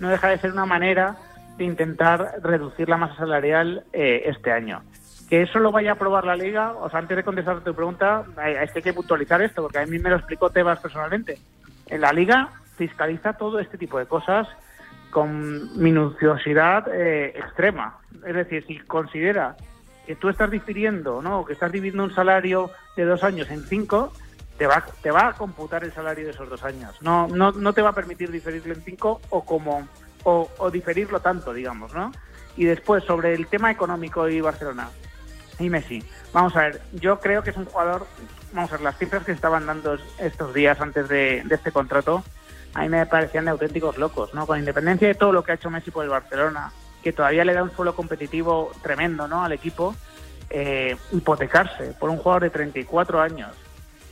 [0.00, 1.16] no deja de ser una manera
[1.64, 4.82] intentar reducir la masa salarial eh, este año.
[5.28, 8.24] Que eso lo vaya a aprobar la liga, o sea, antes de contestar tu pregunta,
[8.36, 11.38] hay, hay que puntualizar esto, porque a mí me lo explicó Tebas personalmente.
[11.86, 14.46] En la liga fiscaliza todo este tipo de cosas
[15.10, 17.98] con minuciosidad eh, extrema.
[18.26, 19.56] Es decir, si considera
[20.06, 21.44] que tú estás difiriendo, ¿no?
[21.44, 24.12] que estás dividiendo un salario de dos años en cinco,
[24.58, 27.00] te va, te va a computar el salario de esos dos años.
[27.02, 29.88] No, no, no te va a permitir diferirlo en cinco o como
[30.26, 32.12] o, diferirlo tanto, digamos, ¿no?
[32.56, 34.88] Y después, sobre el tema económico y Barcelona
[35.58, 36.02] y Messi,
[36.32, 38.06] vamos a ver, yo creo que es un jugador,
[38.52, 42.24] vamos a ver, las cifras que estaban dando estos días antes de, de este contrato,
[42.74, 44.46] a mí me parecían de auténticos locos, ¿no?
[44.46, 46.72] Con independencia de todo lo que ha hecho Messi por el Barcelona,
[47.02, 49.44] que todavía le da un suelo competitivo tremendo, ¿no?
[49.44, 49.94] Al equipo,
[50.50, 53.50] eh, hipotecarse por un jugador de 34 años,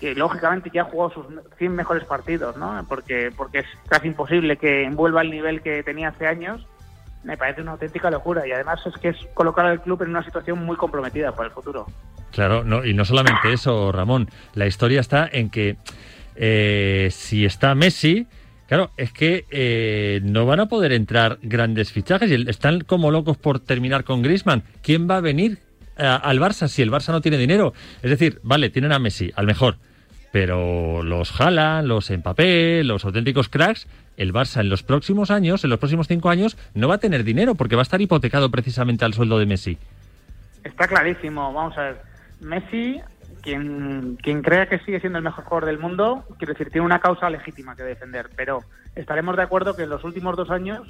[0.00, 1.26] que lógicamente ya ha jugado sus
[1.58, 2.84] 100 mejores partidos, ¿no?
[2.88, 6.66] Porque, porque es casi imposible que envuelva el nivel que tenía hace años,
[7.24, 8.46] me parece una auténtica locura.
[8.46, 11.54] Y además es que es colocar al club en una situación muy comprometida para el
[11.54, 11.86] futuro.
[12.32, 14.28] Claro, no, y no solamente eso, Ramón.
[14.54, 15.76] La historia está en que
[16.36, 18.26] eh, si está Messi,
[18.66, 22.30] claro, es que eh, no van a poder entrar grandes fichajes.
[22.30, 24.64] y Están como locos por terminar con Griezmann.
[24.82, 25.58] ¿Quién va a venir
[25.96, 27.74] al Barça si el Barça no tiene dinero?
[28.02, 29.76] Es decir, vale, tienen a Messi, al mejor
[30.34, 33.86] pero los Haaland, los Mbappé, los auténticos cracks,
[34.16, 37.22] el Barça en los próximos años, en los próximos cinco años, no va a tener
[37.22, 39.78] dinero porque va a estar hipotecado precisamente al sueldo de Messi.
[40.64, 41.96] Está clarísimo, vamos a ver.
[42.40, 43.00] Messi,
[43.42, 46.98] quien, quien crea que sigue siendo el mejor jugador del mundo, quiero decir, tiene una
[46.98, 48.64] causa legítima que defender, pero
[48.96, 50.80] estaremos de acuerdo que en los últimos dos años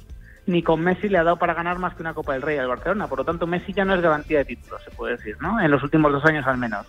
[0.47, 2.69] ni con Messi le ha dado para ganar más que una Copa del Rey al
[2.69, 3.07] Barcelona.
[3.07, 5.61] Por lo tanto, Messi ya no es garantía de títulos, se puede decir, ¿no?
[5.61, 6.87] En los últimos dos años al menos.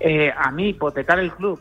[0.00, 1.60] Eh, a mí, hipotecar el club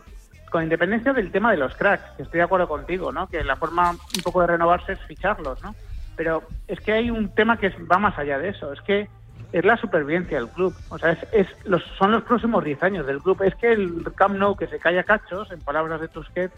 [0.49, 3.27] con independencia del tema de los cracks, que estoy de acuerdo contigo, ¿no?
[3.27, 5.73] Que la forma un poco de renovarse es ficharlos, ¿no?
[6.17, 8.73] Pero es que hay un tema que va más allá de eso.
[8.73, 9.07] Es que
[9.53, 10.75] es la supervivencia del club.
[10.89, 13.41] O sea, es, es los, son los próximos 10 años del club.
[13.43, 16.53] Es que el Camp Nou, que se calla cachos, en palabras de Tusquets,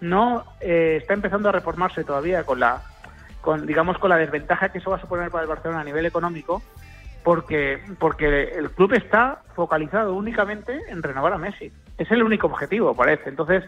[0.00, 2.82] no eh, está empezando a reformarse todavía con la,
[3.40, 6.06] con digamos, con la desventaja que eso va a suponer para el Barcelona a nivel
[6.06, 6.62] económico,
[7.22, 11.72] porque, porque el club está focalizado únicamente en renovar a Messi.
[11.96, 13.28] Es el único objetivo, parece.
[13.28, 13.64] Entonces,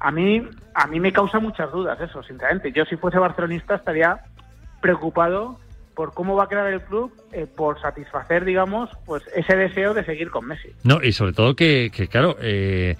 [0.00, 2.72] a mí, a mí me causa muchas dudas eso, sinceramente.
[2.72, 4.20] Yo si fuese barcelonista estaría
[4.80, 5.58] preocupado
[5.98, 10.04] por cómo va a quedar el club eh, por satisfacer, digamos, pues ese deseo de
[10.04, 10.68] seguir con Messi.
[10.84, 12.94] No, y sobre todo que, que, claro, eh,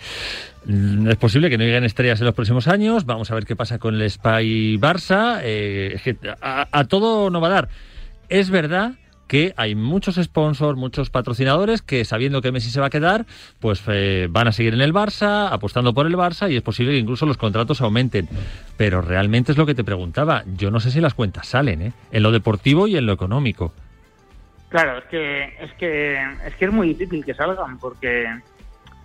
[0.67, 3.07] es posible que no lleguen estrellas en los próximos años.
[3.07, 5.39] Vamos a ver qué pasa con el Spy Barça.
[5.45, 5.97] Eh,
[6.41, 7.69] a, a todo no va a dar.
[8.29, 8.95] Es verdad
[9.29, 13.27] que hay muchos sponsors, muchos patrocinadores que sabiendo que Messi se va a quedar,
[13.61, 16.93] pues eh, van a seguir en el Barça, apostando por el Barça y es posible
[16.93, 18.29] que incluso los contratos aumenten.
[18.77, 20.43] Pero realmente es lo que te preguntaba.
[20.57, 21.93] Yo no sé si las cuentas salen, ¿eh?
[22.11, 23.73] En lo deportivo y en lo económico.
[24.69, 26.15] Claro, es que es que
[26.47, 28.27] es que es muy difícil que salgan porque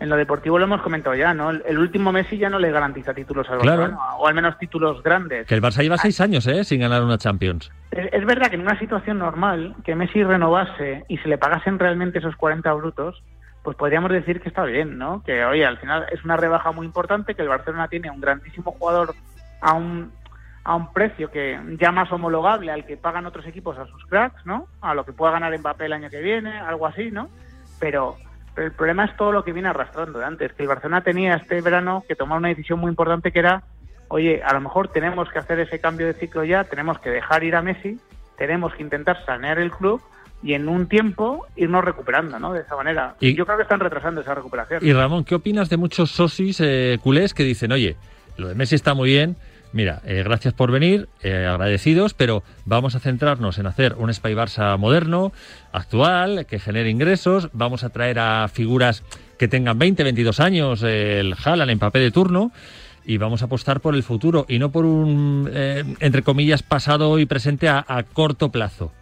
[0.03, 1.49] en lo deportivo lo hemos comentado ya, ¿no?
[1.49, 3.83] El, el último Messi ya no le garantiza títulos al Claro.
[3.83, 5.47] Barcelona, o al menos títulos grandes.
[5.47, 6.65] Que el Barça lleva seis años, ¿eh?
[6.65, 7.71] Sin ganar una Champions.
[7.89, 11.79] Es, es verdad que en una situación normal que Messi renovase y se le pagasen
[11.79, 13.23] realmente esos 40 brutos,
[13.63, 15.23] pues podríamos decir que está bien, ¿no?
[15.23, 18.19] Que oye, al final es una rebaja muy importante que el Barcelona tiene a un
[18.19, 19.15] grandísimo jugador
[19.61, 20.11] a un
[20.65, 24.45] a un precio que ya más homologable al que pagan otros equipos a sus cracks,
[24.45, 24.67] ¿no?
[24.81, 27.29] A lo que pueda ganar Mbappé el año que viene, algo así, ¿no?
[27.79, 28.17] Pero,
[28.55, 31.35] pero el problema es todo lo que viene arrastrando de antes, que el Barcelona tenía
[31.35, 33.63] este verano que tomar una decisión muy importante que era,
[34.09, 37.43] oye, a lo mejor tenemos que hacer ese cambio de ciclo ya, tenemos que dejar
[37.43, 37.99] ir a Messi,
[38.37, 40.01] tenemos que intentar sanear el club
[40.41, 42.51] y en un tiempo irnos recuperando, ¿no?
[42.53, 43.15] De esa manera.
[43.19, 44.85] Y- Yo creo que están retrasando esa recuperación.
[44.85, 47.95] Y Ramón, ¿qué opinas de muchos socis eh, culés que dicen, oye,
[48.37, 49.37] lo de Messi está muy bien,
[49.73, 54.33] mira, eh, gracias por venir, eh, agradecidos, pero vamos a centrarnos en hacer un Spy
[54.33, 55.31] Barça moderno,
[55.71, 59.03] actual, que genere ingresos, vamos a traer a figuras
[59.37, 62.51] que tengan 20, 22 años, eh, el Haaland en papel de turno,
[63.05, 67.19] y vamos a apostar por el futuro y no por un, eh, entre comillas, pasado
[67.19, 68.93] y presente a, a corto plazo.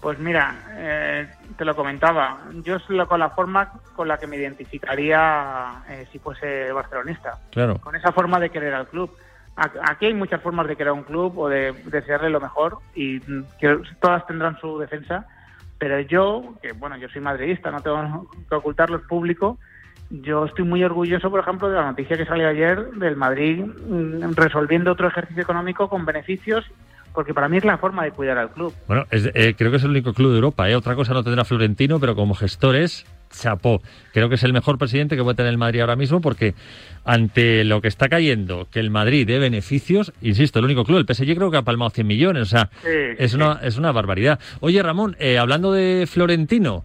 [0.00, 4.26] Pues mira, eh, te lo comentaba, yo es lo- con la forma con la que
[4.26, 7.78] me identificaría eh, si fuese barcelonista, Claro.
[7.78, 9.10] con esa forma de querer al club.
[9.56, 13.44] Aquí hay muchas formas de a un club o de desearle lo mejor y mm,
[13.60, 15.26] que todas tendrán su defensa,
[15.78, 19.58] pero yo, que bueno, yo soy madridista, no tengo que ocultarlo al público,
[20.10, 24.32] yo estoy muy orgulloso, por ejemplo, de la noticia que salió ayer del Madrid mm,
[24.34, 26.64] resolviendo otro ejercicio económico con beneficios,
[27.14, 28.74] porque para mí es la forma de cuidar al club.
[28.88, 30.68] Bueno, es- eh, creo que es el único club de Europa.
[30.68, 30.74] ¿eh?
[30.74, 33.06] Otra cosa no tendrá Florentino, pero como gestores,
[33.40, 33.82] chapó.
[34.12, 36.54] Creo que es el mejor presidente que puede tener el Madrid ahora mismo porque
[37.04, 41.14] ante lo que está cayendo, que el Madrid dé beneficios, insisto, el único club, el
[41.14, 43.36] PSG creo que ha palmado 100 millones, o sea, Sí, es, sí.
[43.36, 44.38] Una, es una barbaridad.
[44.60, 46.84] Oye, Ramón, eh, hablando de Florentino,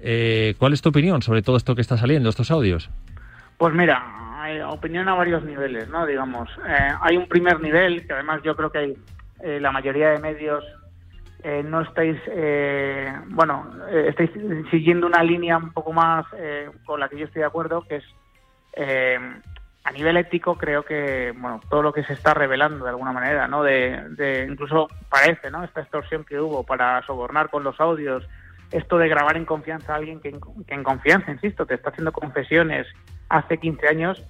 [0.00, 2.90] eh, ¿cuál es tu opinión sobre todo esto que está saliendo, estos audios?
[3.56, 4.02] Pues mira,
[4.42, 6.04] hay opinión a varios niveles, ¿no?
[6.06, 8.94] Digamos, eh, hay un primer nivel que además yo creo que hay,
[9.42, 10.64] eh, la mayoría de medios
[11.44, 14.30] eh, no estáis, eh, bueno, eh, estáis
[14.70, 17.96] siguiendo una línea un poco más eh, con la que yo estoy de acuerdo, que
[17.96, 18.04] es
[18.72, 19.18] eh,
[19.84, 23.46] a nivel ético creo que, bueno, todo lo que se está revelando de alguna manera,
[23.46, 23.62] ¿no?
[23.62, 25.62] De, de incluso parece, ¿no?
[25.62, 28.26] Esta extorsión que hubo para sobornar con los audios,
[28.70, 30.32] esto de grabar en confianza a alguien que
[30.66, 32.86] que en confianza, insisto, te está haciendo confesiones
[33.28, 34.24] hace 15 años,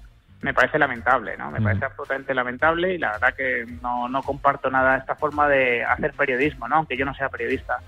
[0.45, 1.51] me parece lamentable, ¿no?
[1.51, 5.83] Me parece absolutamente lamentable y la verdad que no, no comparto nada esta forma de
[5.83, 6.77] hacer periodismo, ¿no?
[6.77, 7.79] Aunque yo no sea periodista.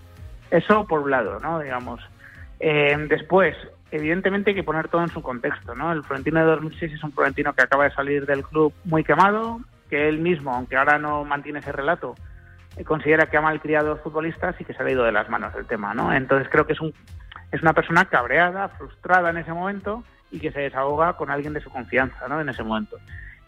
[0.50, 1.60] Eso por un lado, ¿no?
[1.60, 2.00] Digamos.
[2.58, 3.54] Eh, después,
[3.90, 5.92] evidentemente hay que poner todo en su contexto, ¿no?
[5.92, 9.60] El Florentino de 2006 es un Florentino que acaba de salir del club muy quemado,
[9.90, 12.14] que él mismo, aunque ahora no mantiene ese relato,
[12.78, 15.28] eh, considera que ha malcriado a los futbolistas y que se ha ido de las
[15.28, 16.10] manos el tema, ¿no?
[16.10, 16.94] Entonces creo que es un
[17.52, 21.60] es una persona cabreada, frustrada en ese momento y que se desahoga con alguien de
[21.60, 22.40] su confianza, ¿no?
[22.40, 22.98] En ese momento.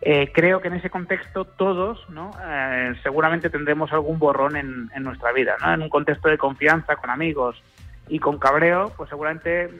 [0.00, 2.30] Eh, creo que en ese contexto todos, ¿no?
[2.44, 5.74] Eh, seguramente tendremos algún borrón en, en nuestra vida, ¿no?
[5.74, 7.60] En un contexto de confianza con amigos
[8.08, 9.70] y con cabreo, pues seguramente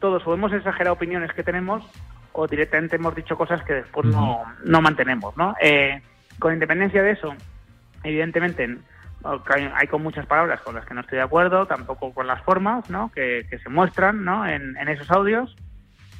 [0.00, 1.84] todos o hemos exagerado opiniones que tenemos
[2.32, 5.54] o directamente hemos dicho cosas que después no, no mantenemos, ¿no?
[5.60, 6.00] Eh,
[6.38, 7.34] con independencia de eso,
[8.02, 8.78] evidentemente
[9.74, 12.88] hay, con muchas palabras con las que no estoy de acuerdo, tampoco con las formas,
[12.90, 13.10] ¿no?
[13.12, 14.46] Que, que se muestran, ¿no?
[14.46, 15.56] En, en esos audios.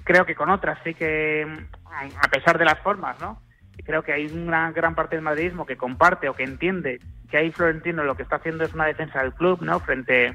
[0.08, 1.46] Creo que con otras sí que,
[1.92, 3.42] a pesar de las formas, ¿no?
[3.84, 6.98] Creo que hay una gran parte del madridismo que comparte o que entiende
[7.30, 9.80] que ahí Florentino lo que está haciendo es una defensa del club, ¿no?
[9.80, 10.34] Frente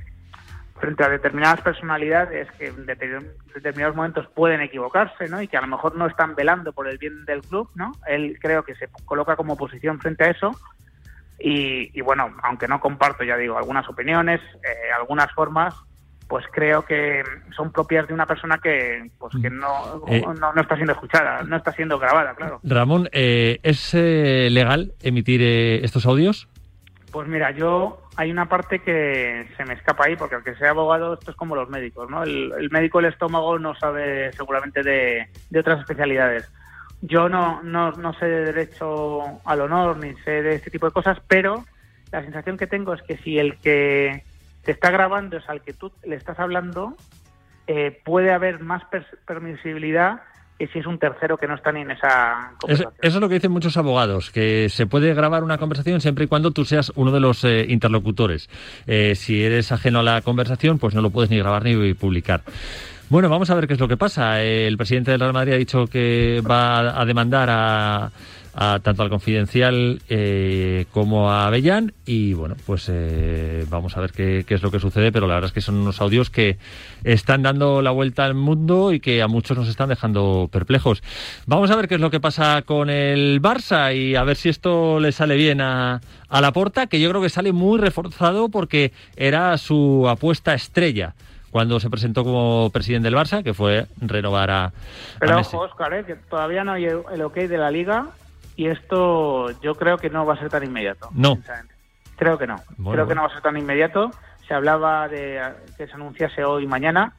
[0.79, 5.41] frente a determinadas personalidades que en determin- determinados momentos pueden equivocarse, ¿no?
[5.41, 7.93] Y que a lo mejor no están velando por el bien del club, ¿no?
[8.05, 10.51] Él creo que se coloca como oposición frente a eso
[11.39, 15.73] y, y bueno, aunque no comparto, ya digo, algunas opiniones, eh, algunas formas,
[16.33, 17.21] pues creo que
[17.55, 20.23] son propias de una persona que, pues que no, Eh.
[20.39, 22.59] no, no está siendo escuchada, no está siendo grabada, claro.
[22.63, 26.47] Ramón, eh, ¿es eh, legal emitir eh, estos audios?
[27.11, 31.13] Pues mira, yo hay una parte que se me escapa ahí, porque aunque sea abogado,
[31.13, 32.23] esto es como los médicos, ¿no?
[32.23, 36.51] El, el médico del estómago no sabe seguramente de, de otras especialidades.
[37.01, 40.93] Yo no, no, no sé de derecho al honor ni sé de este tipo de
[40.93, 41.63] cosas, pero
[42.11, 44.23] la sensación que tengo es que si el que
[44.65, 46.95] te está grabando es al que tú le estás hablando,
[47.67, 48.83] eh, puede haber más
[49.25, 50.21] permisibilidad
[50.59, 52.93] que si es un tercero que no está ni en esa Es- conversación.
[53.01, 56.27] eso es lo que dicen muchos abogados, que se puede grabar una conversación siempre y
[56.27, 58.49] cuando tú seas uno de los eh, interlocutores.
[58.85, 62.43] Eh, si eres ajeno a la conversación, pues no lo puedes ni grabar ni publicar.
[63.09, 64.41] Bueno, vamos a ver qué es lo que pasa.
[64.41, 68.11] El presidente del Real Madrid ha dicho que va a demandar a,
[68.55, 74.11] a tanto al Confidencial eh, como a Avellán y bueno, pues eh, vamos a ver
[74.11, 76.57] qué, qué es lo que sucede, pero la verdad es que son unos audios que
[77.03, 81.01] están dando la vuelta al mundo y que a muchos nos están dejando perplejos.
[81.47, 84.49] Vamos a ver qué es lo que pasa con el Barça y a ver si
[84.49, 88.49] esto le sale bien a, a la porta, que yo creo que sale muy reforzado
[88.49, 91.15] porque era su apuesta estrella
[91.49, 94.73] cuando se presentó como presidente del Barça, que fue renovar a, a
[95.19, 95.55] Pero Messi.
[95.55, 98.07] ojo, Oscar, eh, que todavía no hay el ok de la liga
[98.55, 101.09] y esto yo creo que no va a ser tan inmediato.
[101.13, 101.37] No.
[102.15, 102.57] Creo que no.
[102.77, 104.11] Bueno, creo que no va a ser tan inmediato.
[104.47, 105.41] Se hablaba de
[105.77, 107.15] que se anunciase hoy y mañana.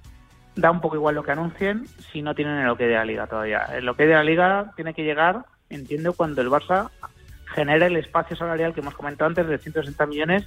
[0.56, 3.26] Da un poco igual lo que anuncien si no tienen el ok de la liga
[3.26, 3.66] todavía.
[3.74, 6.90] El ok de la liga tiene que llegar, entiendo, cuando el Barça
[7.46, 10.46] genere el espacio salarial que hemos comentado antes de 160 millones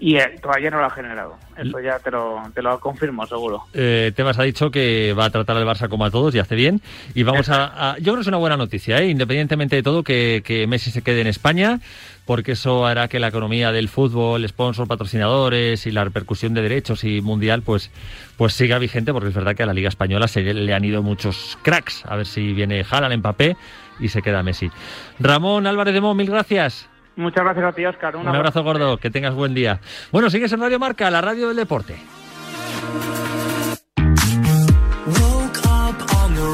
[0.00, 1.36] y eh, todavía no lo ha generado.
[1.56, 3.64] Eso ya te lo, te lo confirmo, seguro.
[3.74, 6.54] Eh, Tebas ha dicho que va a tratar al Barça como a todos y hace
[6.54, 6.80] bien.
[7.14, 9.08] Y vamos a, Yo creo que es una buena noticia, ¿eh?
[9.08, 11.80] independientemente de todo, que, que Messi se quede en España,
[12.24, 17.04] porque eso hará que la economía del fútbol, sponsor, patrocinadores y la repercusión de derechos
[17.04, 17.90] y mundial, pues,
[18.38, 21.02] pues siga vigente, porque es verdad que a la Liga Española se le han ido
[21.02, 22.06] muchos cracks.
[22.06, 23.56] A ver si viene Haaland, Mbappé
[23.98, 24.70] y se queda Messi.
[25.18, 26.88] Ramón Álvarez de Mo, mil gracias.
[27.16, 28.16] Muchas gracias a ti, Oscar.
[28.16, 29.80] Un abrazo gordo, que tengas buen día.
[30.12, 31.96] Bueno, sigues en Radio Marca, la radio del deporte.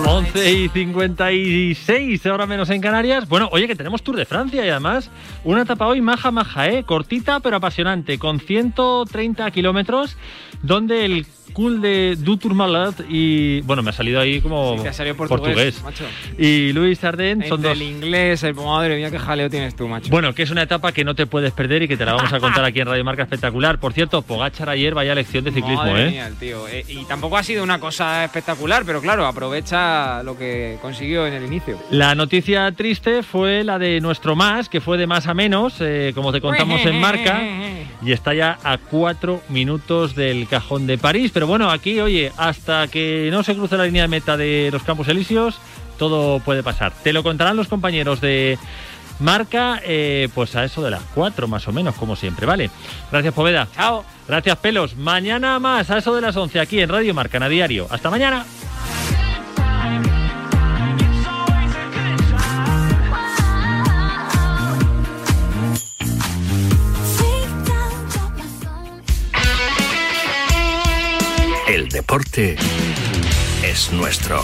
[0.08, 3.28] 11 y 56, ahora menos en Canarias.
[3.28, 5.10] Bueno, oye, que tenemos Tour de Francia y además
[5.44, 6.84] una etapa hoy maja, maja, ¿eh?
[6.84, 10.16] Cortita pero apasionante, con 130 kilómetros,
[10.62, 11.26] donde el
[11.56, 13.62] cool de Du Tourmalet y...
[13.62, 16.04] Bueno, me ha salido ahí como Sí, te ha salido portugués, macho.
[16.38, 17.72] Y Luis Sardén son dos...
[17.72, 20.10] el inglés, el madre mía, qué jaleo tienes tú, macho.
[20.10, 22.30] Bueno, que es una etapa que no te puedes perder y que te la vamos
[22.30, 23.78] a contar aquí en Radio Marca espectacular.
[23.78, 26.10] Por cierto, Pogachar ayer vaya lección de ciclismo, Madre ¿eh?
[26.10, 26.68] mía, el tío.
[26.68, 31.32] Eh, y tampoco ha sido una cosa espectacular, pero claro, aprovecha lo que consiguió en
[31.32, 31.78] el inicio.
[31.90, 36.12] La noticia triste fue la de nuestro más, que fue de más a menos, eh,
[36.14, 37.42] como te contamos en marca,
[38.02, 41.30] y está ya a cuatro minutos del cajón de París.
[41.32, 44.82] Pero bueno, aquí, oye, hasta que no se cruce la línea de meta de los
[44.82, 45.58] Campos Elíseos,
[45.98, 46.92] todo puede pasar.
[47.02, 48.58] Te lo contarán los compañeros de
[49.18, 52.70] marca, eh, pues a eso de las cuatro más o menos, como siempre, ¿vale?
[53.10, 53.68] Gracias, Poveda.
[53.74, 54.04] Chao.
[54.28, 54.96] Gracias, Pelos.
[54.96, 57.86] Mañana más, a eso de las 11, aquí en Radio Marca, a diario.
[57.90, 58.44] Hasta mañana.
[71.68, 72.56] El deporte
[73.64, 74.40] es nuestro.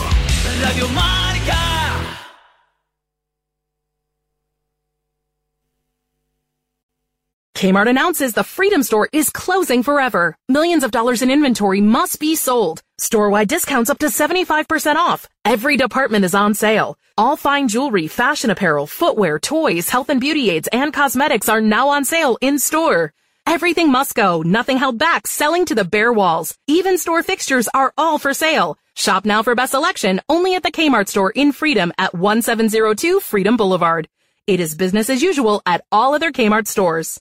[0.61, 1.57] Radio Marca.
[7.55, 10.37] Kmart announces the Freedom Store is closing forever.
[10.49, 12.83] Millions of dollars in inventory must be sold.
[12.99, 15.29] Store-wide discounts up to 75% off.
[15.45, 16.97] Every department is on sale.
[17.17, 21.89] All fine jewelry, fashion apparel, footwear, toys, health and beauty aids, and cosmetics are now
[21.91, 23.13] on sale in store.
[23.47, 26.57] Everything must go, nothing held back, selling to the bare walls.
[26.67, 28.79] Even store fixtures are all for sale.
[28.95, 33.57] Shop now for best selection only at the Kmart store in Freedom at 1702 Freedom
[33.57, 34.09] Boulevard.
[34.47, 37.21] It is business as usual at all other Kmart stores.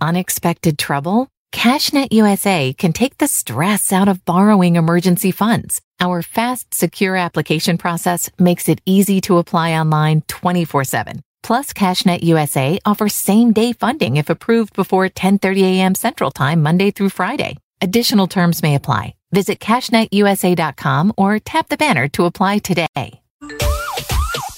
[0.00, 1.28] Unexpected trouble?
[1.52, 5.80] CashNet USA can take the stress out of borrowing emergency funds.
[6.00, 11.22] Our fast, secure application process makes it easy to apply online 24 7.
[11.46, 15.94] Plus, CashNet USA offers same day funding if approved before 10:30 a.m.
[15.94, 17.56] Central Time, Monday through Friday.
[17.80, 19.14] Additional terms may apply.
[19.30, 23.20] Visit cashnetusa.com or tap the banner to apply today.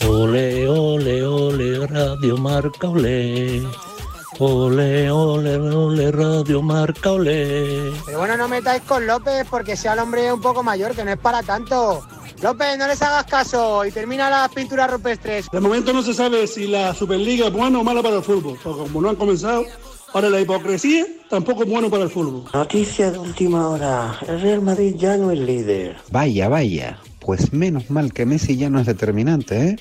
[0.01, 3.98] Ole, ole, ole, Radio Marca, ole.
[4.41, 7.93] Ole, ole, ole, Radio Marca, ole.
[8.07, 11.11] Pero bueno, no metáis con López porque sea el hombre un poco mayor, que no
[11.11, 12.07] es para tanto.
[12.41, 15.51] López, no les hagas caso y termina las pinturas rupestres.
[15.51, 18.57] De momento no se sabe si la Superliga es buena o mala para el fútbol.
[18.62, 19.64] porque como no han comenzado,
[20.12, 22.45] ahora la hipocresía tampoco es bueno para el fútbol.
[22.55, 24.20] Noticia de última hora.
[24.28, 25.97] El Real Madrid ya no es líder.
[26.12, 27.01] Vaya, vaya.
[27.29, 29.76] Pues menos mal que Messi ya no es determinante, ¿eh?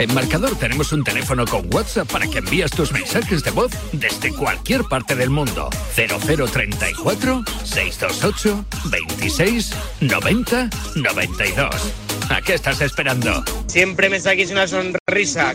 [0.00, 4.32] En Marcador tenemos un teléfono con WhatsApp para que envíes tus mensajes de voz desde
[4.32, 5.70] cualquier parte del mundo.
[5.94, 9.70] 0034 628 26
[10.00, 11.70] 90 92.
[12.30, 13.44] ¿A qué estás esperando?
[13.68, 15.54] Siempre me saquéis una sonrisa.